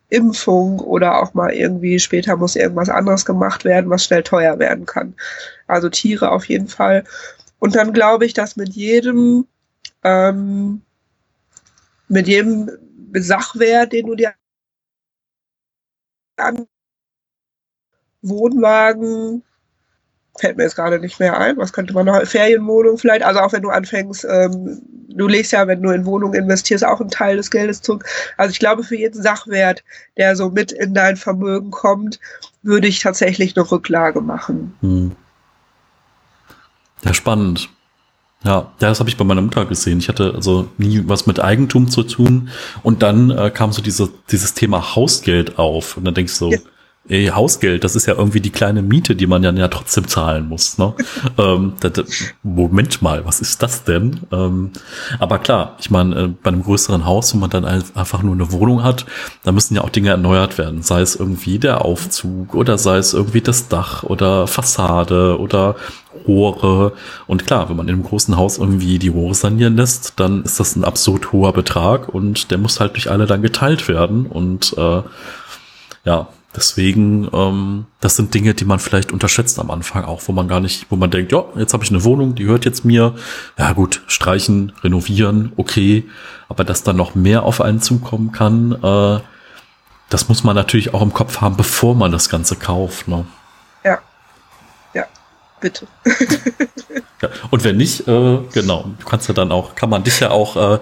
[0.09, 4.85] Impfung oder auch mal irgendwie später muss irgendwas anderes gemacht werden, was schnell teuer werden
[4.85, 5.15] kann.
[5.67, 7.03] Also Tiere auf jeden Fall.
[7.59, 9.47] Und dann glaube ich, dass mit jedem,
[10.03, 10.81] ähm,
[12.13, 12.69] mit jedem
[13.15, 14.33] Sachwert, den du dir
[16.37, 16.67] an
[18.21, 19.43] Wohnwagen,
[20.37, 23.51] fällt mir jetzt gerade nicht mehr ein, was könnte man noch, Ferienwohnung vielleicht, also auch
[23.51, 27.37] wenn du anfängst, ähm, du legst ja, wenn du in Wohnungen investierst, auch einen Teil
[27.37, 28.05] des Geldes zurück.
[28.37, 29.83] Also ich glaube, für jeden Sachwert,
[30.17, 32.19] der so mit in dein Vermögen kommt,
[32.61, 34.75] würde ich tatsächlich eine Rücklage machen.
[34.81, 35.15] Hm.
[37.03, 37.69] Ja, spannend.
[38.43, 39.99] Ja, das habe ich bei meiner Mutter gesehen.
[39.99, 42.49] Ich hatte also nie was mit Eigentum zu tun.
[42.83, 45.95] Und dann äh, kam so diese, dieses Thema Hausgeld auf.
[45.95, 46.59] Und dann denkst du so, ja.
[47.07, 50.49] ey, Hausgeld, das ist ja irgendwie die kleine Miete, die man dann ja trotzdem zahlen
[50.49, 50.77] muss.
[50.77, 50.93] Ne?
[51.37, 51.93] ähm, das,
[52.43, 54.19] Moment mal, was ist das denn?
[54.33, 54.71] Ähm,
[55.19, 58.51] aber klar, ich meine, äh, bei einem größeren Haus, wo man dann einfach nur eine
[58.51, 59.05] Wohnung hat,
[59.45, 60.81] da müssen ja auch Dinge erneuert werden.
[60.81, 65.77] Sei es irgendwie der Aufzug oder sei es irgendwie das Dach oder Fassade oder
[66.27, 66.93] Rohre.
[67.27, 70.59] Und klar, wenn man in einem großen Haus irgendwie die Rohre sanieren lässt, dann ist
[70.59, 74.25] das ein absurd hoher Betrag und der muss halt durch alle dann geteilt werden.
[74.25, 75.01] Und äh,
[76.05, 80.47] ja, deswegen, ähm, das sind Dinge, die man vielleicht unterschätzt am Anfang auch, wo man
[80.47, 83.15] gar nicht, wo man denkt, ja, jetzt habe ich eine Wohnung, die hört jetzt mir.
[83.57, 86.05] Ja gut, streichen, renovieren, okay.
[86.49, 89.19] Aber dass dann noch mehr auf einen zukommen kann, äh,
[90.09, 93.07] das muss man natürlich auch im Kopf haben, bevor man das Ganze kauft.
[93.07, 93.25] Ne?
[95.63, 95.87] Bitte.
[97.21, 100.29] ja, und wenn nicht, äh, genau, du kannst ja dann auch, kann man dich ja
[100.29, 100.79] auch äh,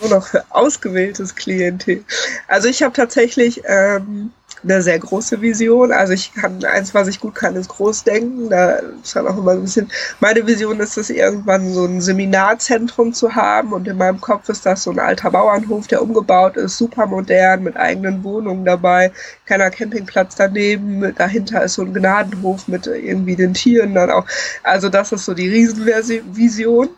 [0.01, 2.03] nur noch für ausgewähltes Klientel.
[2.47, 4.31] Also ich habe tatsächlich, ähm,
[4.63, 5.91] eine sehr große Vision.
[5.91, 8.49] Also ich kann, eins, was ich gut kann, ist groß denken.
[8.49, 9.89] Da ist dann auch immer ein bisschen,
[10.19, 14.65] meine Vision ist es, irgendwann so ein Seminarzentrum zu haben und in meinem Kopf ist
[14.65, 19.11] das so ein alter Bauernhof, der umgebaut ist, super modern, mit eigenen Wohnungen dabei,
[19.45, 24.25] keiner Campingplatz daneben, dahinter ist so ein Gnadenhof mit irgendwie den Tieren dann auch.
[24.63, 26.89] Also das ist so die Riesenvision,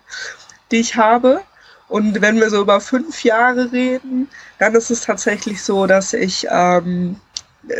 [0.71, 1.41] die ich habe.
[1.87, 6.47] Und wenn wir so über fünf Jahre reden, dann ist es tatsächlich so, dass ich
[6.49, 7.17] ähm,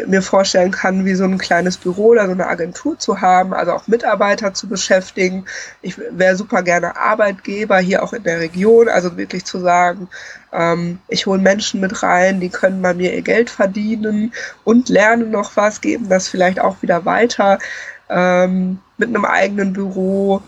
[0.08, 3.74] mir vorstellen kann, wie so ein kleines Büro oder so eine Agentur zu haben, also
[3.74, 5.46] auch Mitarbeiter zu beschäftigen.
[5.82, 10.08] Ich wäre super gerne Arbeitgeber hier auch in der Region, also wirklich zu sagen,
[10.54, 15.32] ähm, ich hole Menschen mit rein, die können bei mir ihr Geld verdienen und lernen
[15.32, 17.60] noch was, geben das vielleicht auch wieder weiter
[18.10, 20.42] ähm, mit einem eigenen Büro,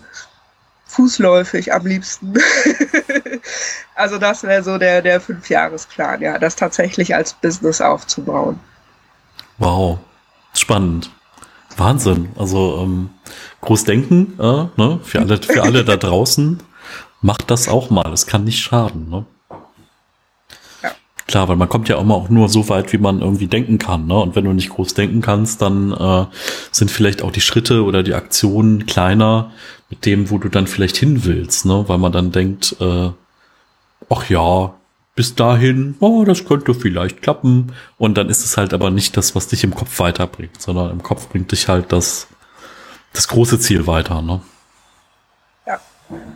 [0.86, 2.34] fußläufig am liebsten.
[3.94, 8.58] also das wäre so der, der Fünfjahresplan, ja, das tatsächlich als Business aufzubauen.
[9.58, 9.98] Wow,
[10.52, 11.10] spannend.
[11.76, 12.30] Wahnsinn.
[12.36, 13.10] Also ähm,
[13.60, 15.00] groß denken, äh, ne?
[15.02, 16.60] für, alle, für alle da draußen,
[17.20, 18.12] macht das auch mal.
[18.12, 19.08] Es kann nicht schaden.
[19.08, 19.24] Ne?
[20.82, 20.92] Ja.
[21.26, 24.06] Klar, weil man kommt ja immer auch nur so weit, wie man irgendwie denken kann.
[24.06, 24.16] Ne?
[24.16, 26.26] Und wenn du nicht groß denken kannst, dann äh,
[26.70, 29.50] sind vielleicht auch die Schritte oder die Aktionen kleiner
[29.90, 31.66] mit dem, wo du dann vielleicht hin willst.
[31.66, 31.84] Ne?
[31.86, 33.10] Weil man dann denkt, äh,
[34.08, 34.74] ach ja,
[35.16, 37.72] bis dahin, oh, das könnte vielleicht klappen.
[37.96, 41.02] Und dann ist es halt aber nicht das, was dich im Kopf weiterbringt, sondern im
[41.02, 42.28] Kopf bringt dich halt das,
[43.14, 44.20] das große Ziel weiter.
[44.20, 44.42] Ne?
[45.66, 45.80] Ja,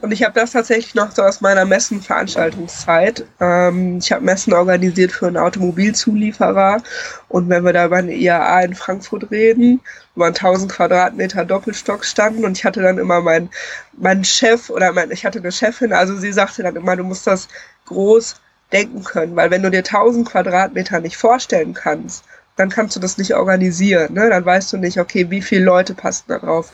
[0.01, 3.26] und ich habe das tatsächlich noch so aus meiner Messen-Veranstaltungszeit.
[3.39, 6.83] Ähm, ich habe Messen organisiert für einen Automobilzulieferer.
[7.28, 9.83] Und wenn wir da über eine IAA in Frankfurt reden,
[10.16, 13.51] über 1000 Quadratmeter Doppelstock standen und ich hatte dann immer meinen
[13.93, 17.26] mein Chef oder mein, ich hatte eine Chefin, also sie sagte dann immer, du musst
[17.26, 17.47] das
[17.85, 18.37] groß
[18.73, 19.37] denken können.
[19.37, 22.25] Weil wenn du dir 1000 Quadratmeter nicht vorstellen kannst,
[22.57, 24.14] dann kannst du das nicht organisieren.
[24.14, 24.29] Ne?
[24.29, 26.71] Dann weißt du nicht, okay, wie viele Leute passen da drauf,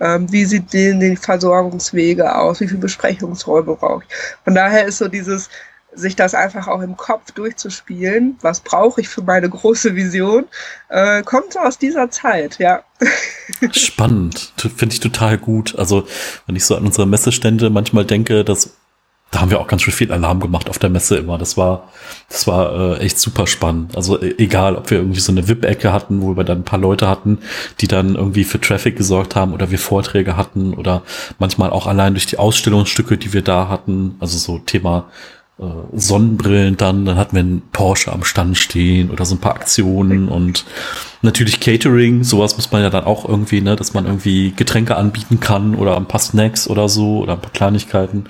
[0.00, 4.14] ähm, wie sieht die, die Versorgungswege aus, wie viele Besprechungsräume brauche ich.
[4.44, 5.48] Von daher ist so dieses,
[5.92, 10.44] sich das einfach auch im Kopf durchzuspielen, was brauche ich für meine große Vision,
[10.88, 12.82] äh, kommt so aus dieser Zeit, ja.
[13.72, 15.78] Spannend, finde ich total gut.
[15.78, 16.06] Also
[16.46, 18.76] wenn ich so an unsere Messestände manchmal denke, dass
[19.30, 21.36] da haben wir auch ganz schön viel Alarm gemacht auf der Messe immer.
[21.36, 21.88] Das war,
[22.30, 23.94] das war äh, echt super spannend.
[23.94, 26.78] Also e egal, ob wir irgendwie so eine VIP-Ecke hatten, wo wir dann ein paar
[26.78, 27.38] Leute hatten,
[27.80, 31.02] die dann irgendwie für Traffic gesorgt haben oder wir Vorträge hatten oder
[31.38, 34.16] manchmal auch allein durch die Ausstellungsstücke, die wir da hatten.
[34.18, 35.10] Also so Thema
[35.58, 39.56] äh, Sonnenbrillen dann, dann hatten wir einen Porsche am Stand stehen oder so ein paar
[39.56, 40.64] Aktionen und
[41.20, 45.40] natürlich Catering, sowas muss man ja dann auch irgendwie, ne, dass man irgendwie Getränke anbieten
[45.40, 48.26] kann oder ein paar Snacks oder so oder ein paar Kleinigkeiten.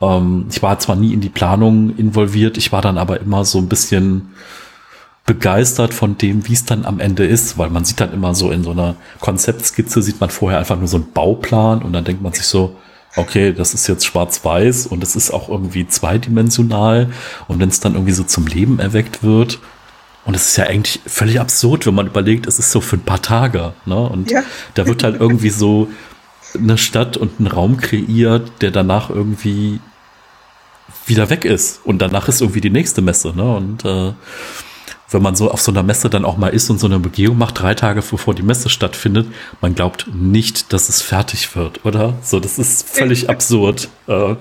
[0.00, 3.58] Ähm, ich war zwar nie in die Planung involviert, ich war dann aber immer so
[3.58, 4.34] ein bisschen
[5.24, 8.50] begeistert von dem, wie es dann am Ende ist, weil man sieht dann immer so
[8.50, 12.22] in so einer Konzeptskizze, sieht man vorher einfach nur so einen Bauplan und dann denkt
[12.22, 12.76] man sich so,
[13.16, 17.10] okay, das ist jetzt schwarz-weiß und es ist auch irgendwie zweidimensional
[17.48, 19.58] und wenn es dann irgendwie so zum Leben erweckt wird,
[20.26, 23.04] und es ist ja eigentlich völlig absurd, wenn man überlegt, es ist so für ein
[23.04, 23.74] paar Tage.
[23.84, 23.96] Ne?
[23.96, 24.42] Und ja.
[24.74, 25.88] da wird halt irgendwie so
[26.58, 29.80] eine Stadt und ein Raum kreiert, der danach irgendwie
[31.06, 31.80] wieder weg ist.
[31.84, 33.32] Und danach ist irgendwie die nächste Messe.
[33.34, 33.56] Ne?
[33.56, 34.12] Und äh,
[35.10, 37.38] wenn man so auf so einer Messe dann auch mal ist und so eine Begehung
[37.38, 39.28] macht, drei Tage bevor die Messe stattfindet,
[39.60, 42.14] man glaubt nicht, dass es fertig wird, oder?
[42.22, 43.88] So, das ist völlig absurd.
[44.06, 44.36] Äh,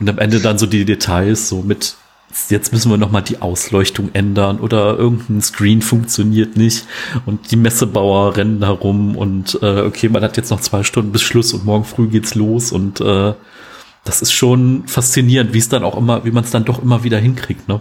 [0.00, 1.96] und am Ende dann so die Details, so mit
[2.48, 6.86] jetzt müssen wir nochmal die Ausleuchtung ändern oder irgendein Screen funktioniert nicht
[7.26, 11.12] und die Messebauer rennen da rum und äh, okay, man hat jetzt noch zwei Stunden
[11.12, 13.34] bis Schluss und morgen früh geht's los und äh,
[14.04, 17.04] das ist schon faszinierend, wie es dann auch immer, wie man es dann doch immer
[17.04, 17.80] wieder hinkriegt, ne?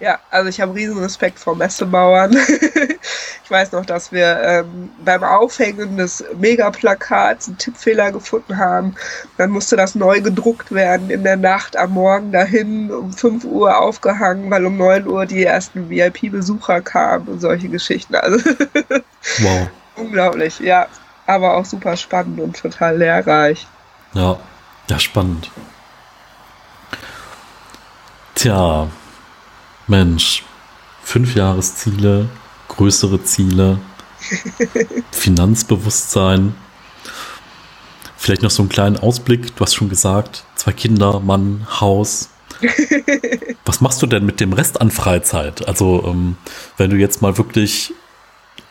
[0.00, 2.32] Ja, also ich habe riesen Respekt vor Messebauern.
[3.44, 8.94] ich weiß noch, dass wir ähm, beim Aufhängen des Megaplakats einen Tippfehler gefunden haben.
[9.38, 13.76] Dann musste das neu gedruckt werden in der Nacht am Morgen dahin, um 5 Uhr
[13.76, 18.14] aufgehangen, weil um 9 Uhr die ersten VIP-Besucher kamen und solche Geschichten.
[18.14, 18.38] Also
[19.40, 19.68] wow.
[19.96, 20.86] unglaublich, ja.
[21.26, 23.66] Aber auch super spannend und total lehrreich.
[24.14, 24.38] Ja,
[24.88, 25.50] ja, spannend.
[28.36, 28.88] Tja,
[29.88, 30.44] Mensch,
[31.02, 32.28] fünf Jahresziele,
[32.68, 33.78] größere Ziele,
[35.10, 36.54] Finanzbewusstsein.
[38.16, 39.56] Vielleicht noch so einen kleinen Ausblick.
[39.56, 42.28] Du hast schon gesagt, zwei Kinder, Mann, Haus.
[43.64, 45.66] Was machst du denn mit dem Rest an Freizeit?
[45.66, 46.36] Also, ähm,
[46.76, 47.94] wenn du jetzt mal wirklich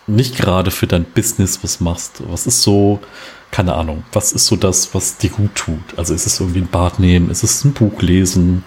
[0.06, 3.02] nicht gerade für dein Business was machst, was ist so,
[3.52, 5.98] keine Ahnung, was ist so das, was dir gut tut?
[5.98, 8.64] Also ist es irgendwie ein Bad nehmen, ist es ein Buch lesen?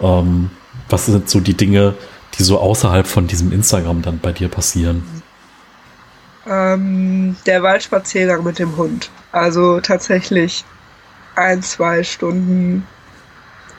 [0.00, 0.50] Ähm,
[0.90, 1.94] was sind so die Dinge,
[2.38, 5.04] die so außerhalb von diesem Instagram dann bei dir passieren?
[6.46, 9.10] Ähm, der Waldspaziergang mit dem Hund.
[9.32, 10.64] Also tatsächlich
[11.36, 12.86] ein, zwei Stunden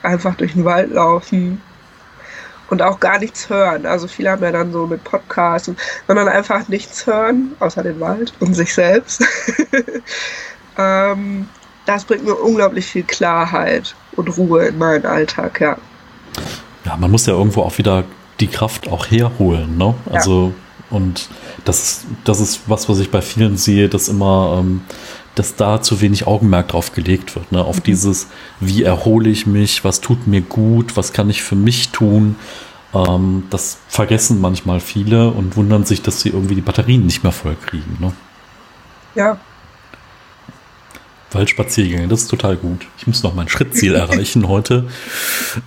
[0.02, 1.60] einfach durch den Wald laufen
[2.70, 3.84] und auch gar nichts hören.
[3.84, 5.70] Also viele haben ja dann so mit Podcasts,
[6.06, 9.22] sondern einfach nichts hören, außer den Wald und sich selbst.
[10.78, 11.48] ähm,
[11.84, 15.76] das bringt mir unglaublich viel Klarheit und Ruhe in meinen Alltag, ja.
[16.92, 18.04] Ja, man muss ja irgendwo auch wieder
[18.40, 19.94] die Kraft auch herholen, ne?
[20.10, 20.52] Also,
[20.90, 20.96] ja.
[20.96, 21.28] und
[21.64, 24.82] das ist, das ist was, was ich bei vielen sehe, dass immer, ähm,
[25.34, 27.64] dass da zu wenig Augenmerk drauf gelegt wird, ne?
[27.64, 27.82] Auf mhm.
[27.84, 28.28] dieses,
[28.60, 32.36] wie erhole ich mich, was tut mir gut, was kann ich für mich tun.
[32.92, 37.32] Ähm, das vergessen manchmal viele und wundern sich, dass sie irgendwie die Batterien nicht mehr
[37.32, 38.12] voll kriegen, ne?
[39.14, 39.38] Ja,
[41.34, 42.86] Waldspaziergänge, das ist total gut.
[42.98, 44.88] Ich muss noch mein Schrittziel erreichen heute.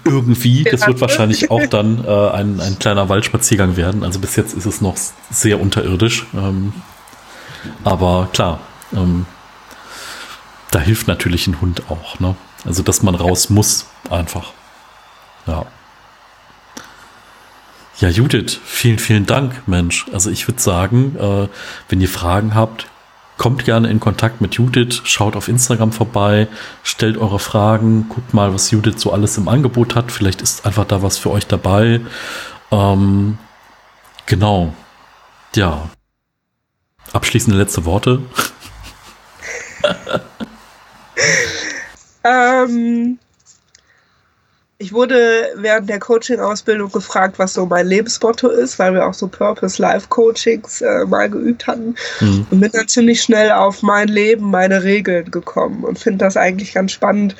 [0.03, 0.63] Irgendwie.
[0.63, 4.03] Das wird wahrscheinlich auch dann äh, ein, ein kleiner Waldspaziergang werden.
[4.03, 4.95] Also bis jetzt ist es noch
[5.30, 6.26] sehr unterirdisch.
[6.34, 6.74] Ähm,
[7.84, 8.59] aber klar,
[8.93, 9.26] ähm,
[10.72, 12.20] da hilft natürlich ein Hund auch.
[12.20, 12.36] Ne?
[12.66, 14.51] Also, dass man raus muss, einfach.
[15.47, 15.66] Ja.
[17.99, 20.05] Ja, Judith, vielen, vielen Dank, Mensch.
[20.11, 21.47] Also ich würde sagen, äh,
[21.88, 22.88] wenn ihr Fragen habt,
[23.38, 26.48] kommt gerne in Kontakt mit Judith, schaut auf Instagram vorbei,
[26.84, 30.12] stellt eure Fragen, guckt mal, was Judith so alles im Angebot hat.
[30.12, 32.02] Vielleicht ist einfach da was für euch dabei.
[32.72, 33.38] Ähm,
[34.26, 34.74] genau.
[35.56, 35.90] Ja.
[37.14, 38.22] Abschließende letzte Worte.
[42.24, 43.20] ähm,
[44.86, 49.28] ich wurde während der Coaching-Ausbildung gefragt, was so mein Lebensmotto ist, weil wir auch so
[49.28, 51.96] Purpose-Life-Coachings äh, mal geübt hatten.
[52.20, 52.46] Mhm.
[52.52, 56.76] Und bin dann ziemlich schnell auf mein Leben, meine Regeln gekommen und finde das eigentlich
[56.76, 57.36] ganz spannend,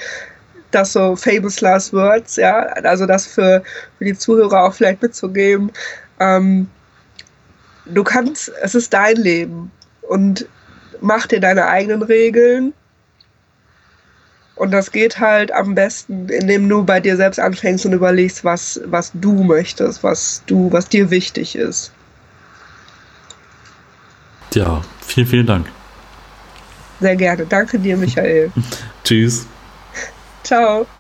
[0.72, 3.62] dass so famous last words, ja, also das für,
[4.00, 5.72] für die Zuhörer auch vielleicht mitzugeben.
[6.20, 6.68] Ähm,
[7.86, 9.72] du kannst, es ist dein Leben
[10.02, 10.48] und
[11.00, 12.74] mach dir deine eigenen Regeln
[14.56, 18.80] und das geht halt am besten, indem du bei dir selbst anfängst und überlegst, was,
[18.86, 21.92] was du möchtest, was du, was dir wichtig ist.
[24.54, 25.68] Ja, vielen, vielen Dank.
[27.02, 27.46] Sehr gerne.
[27.46, 28.52] Danke dir, Michael.
[29.04, 29.46] Tschüss.
[30.44, 30.88] Ciao.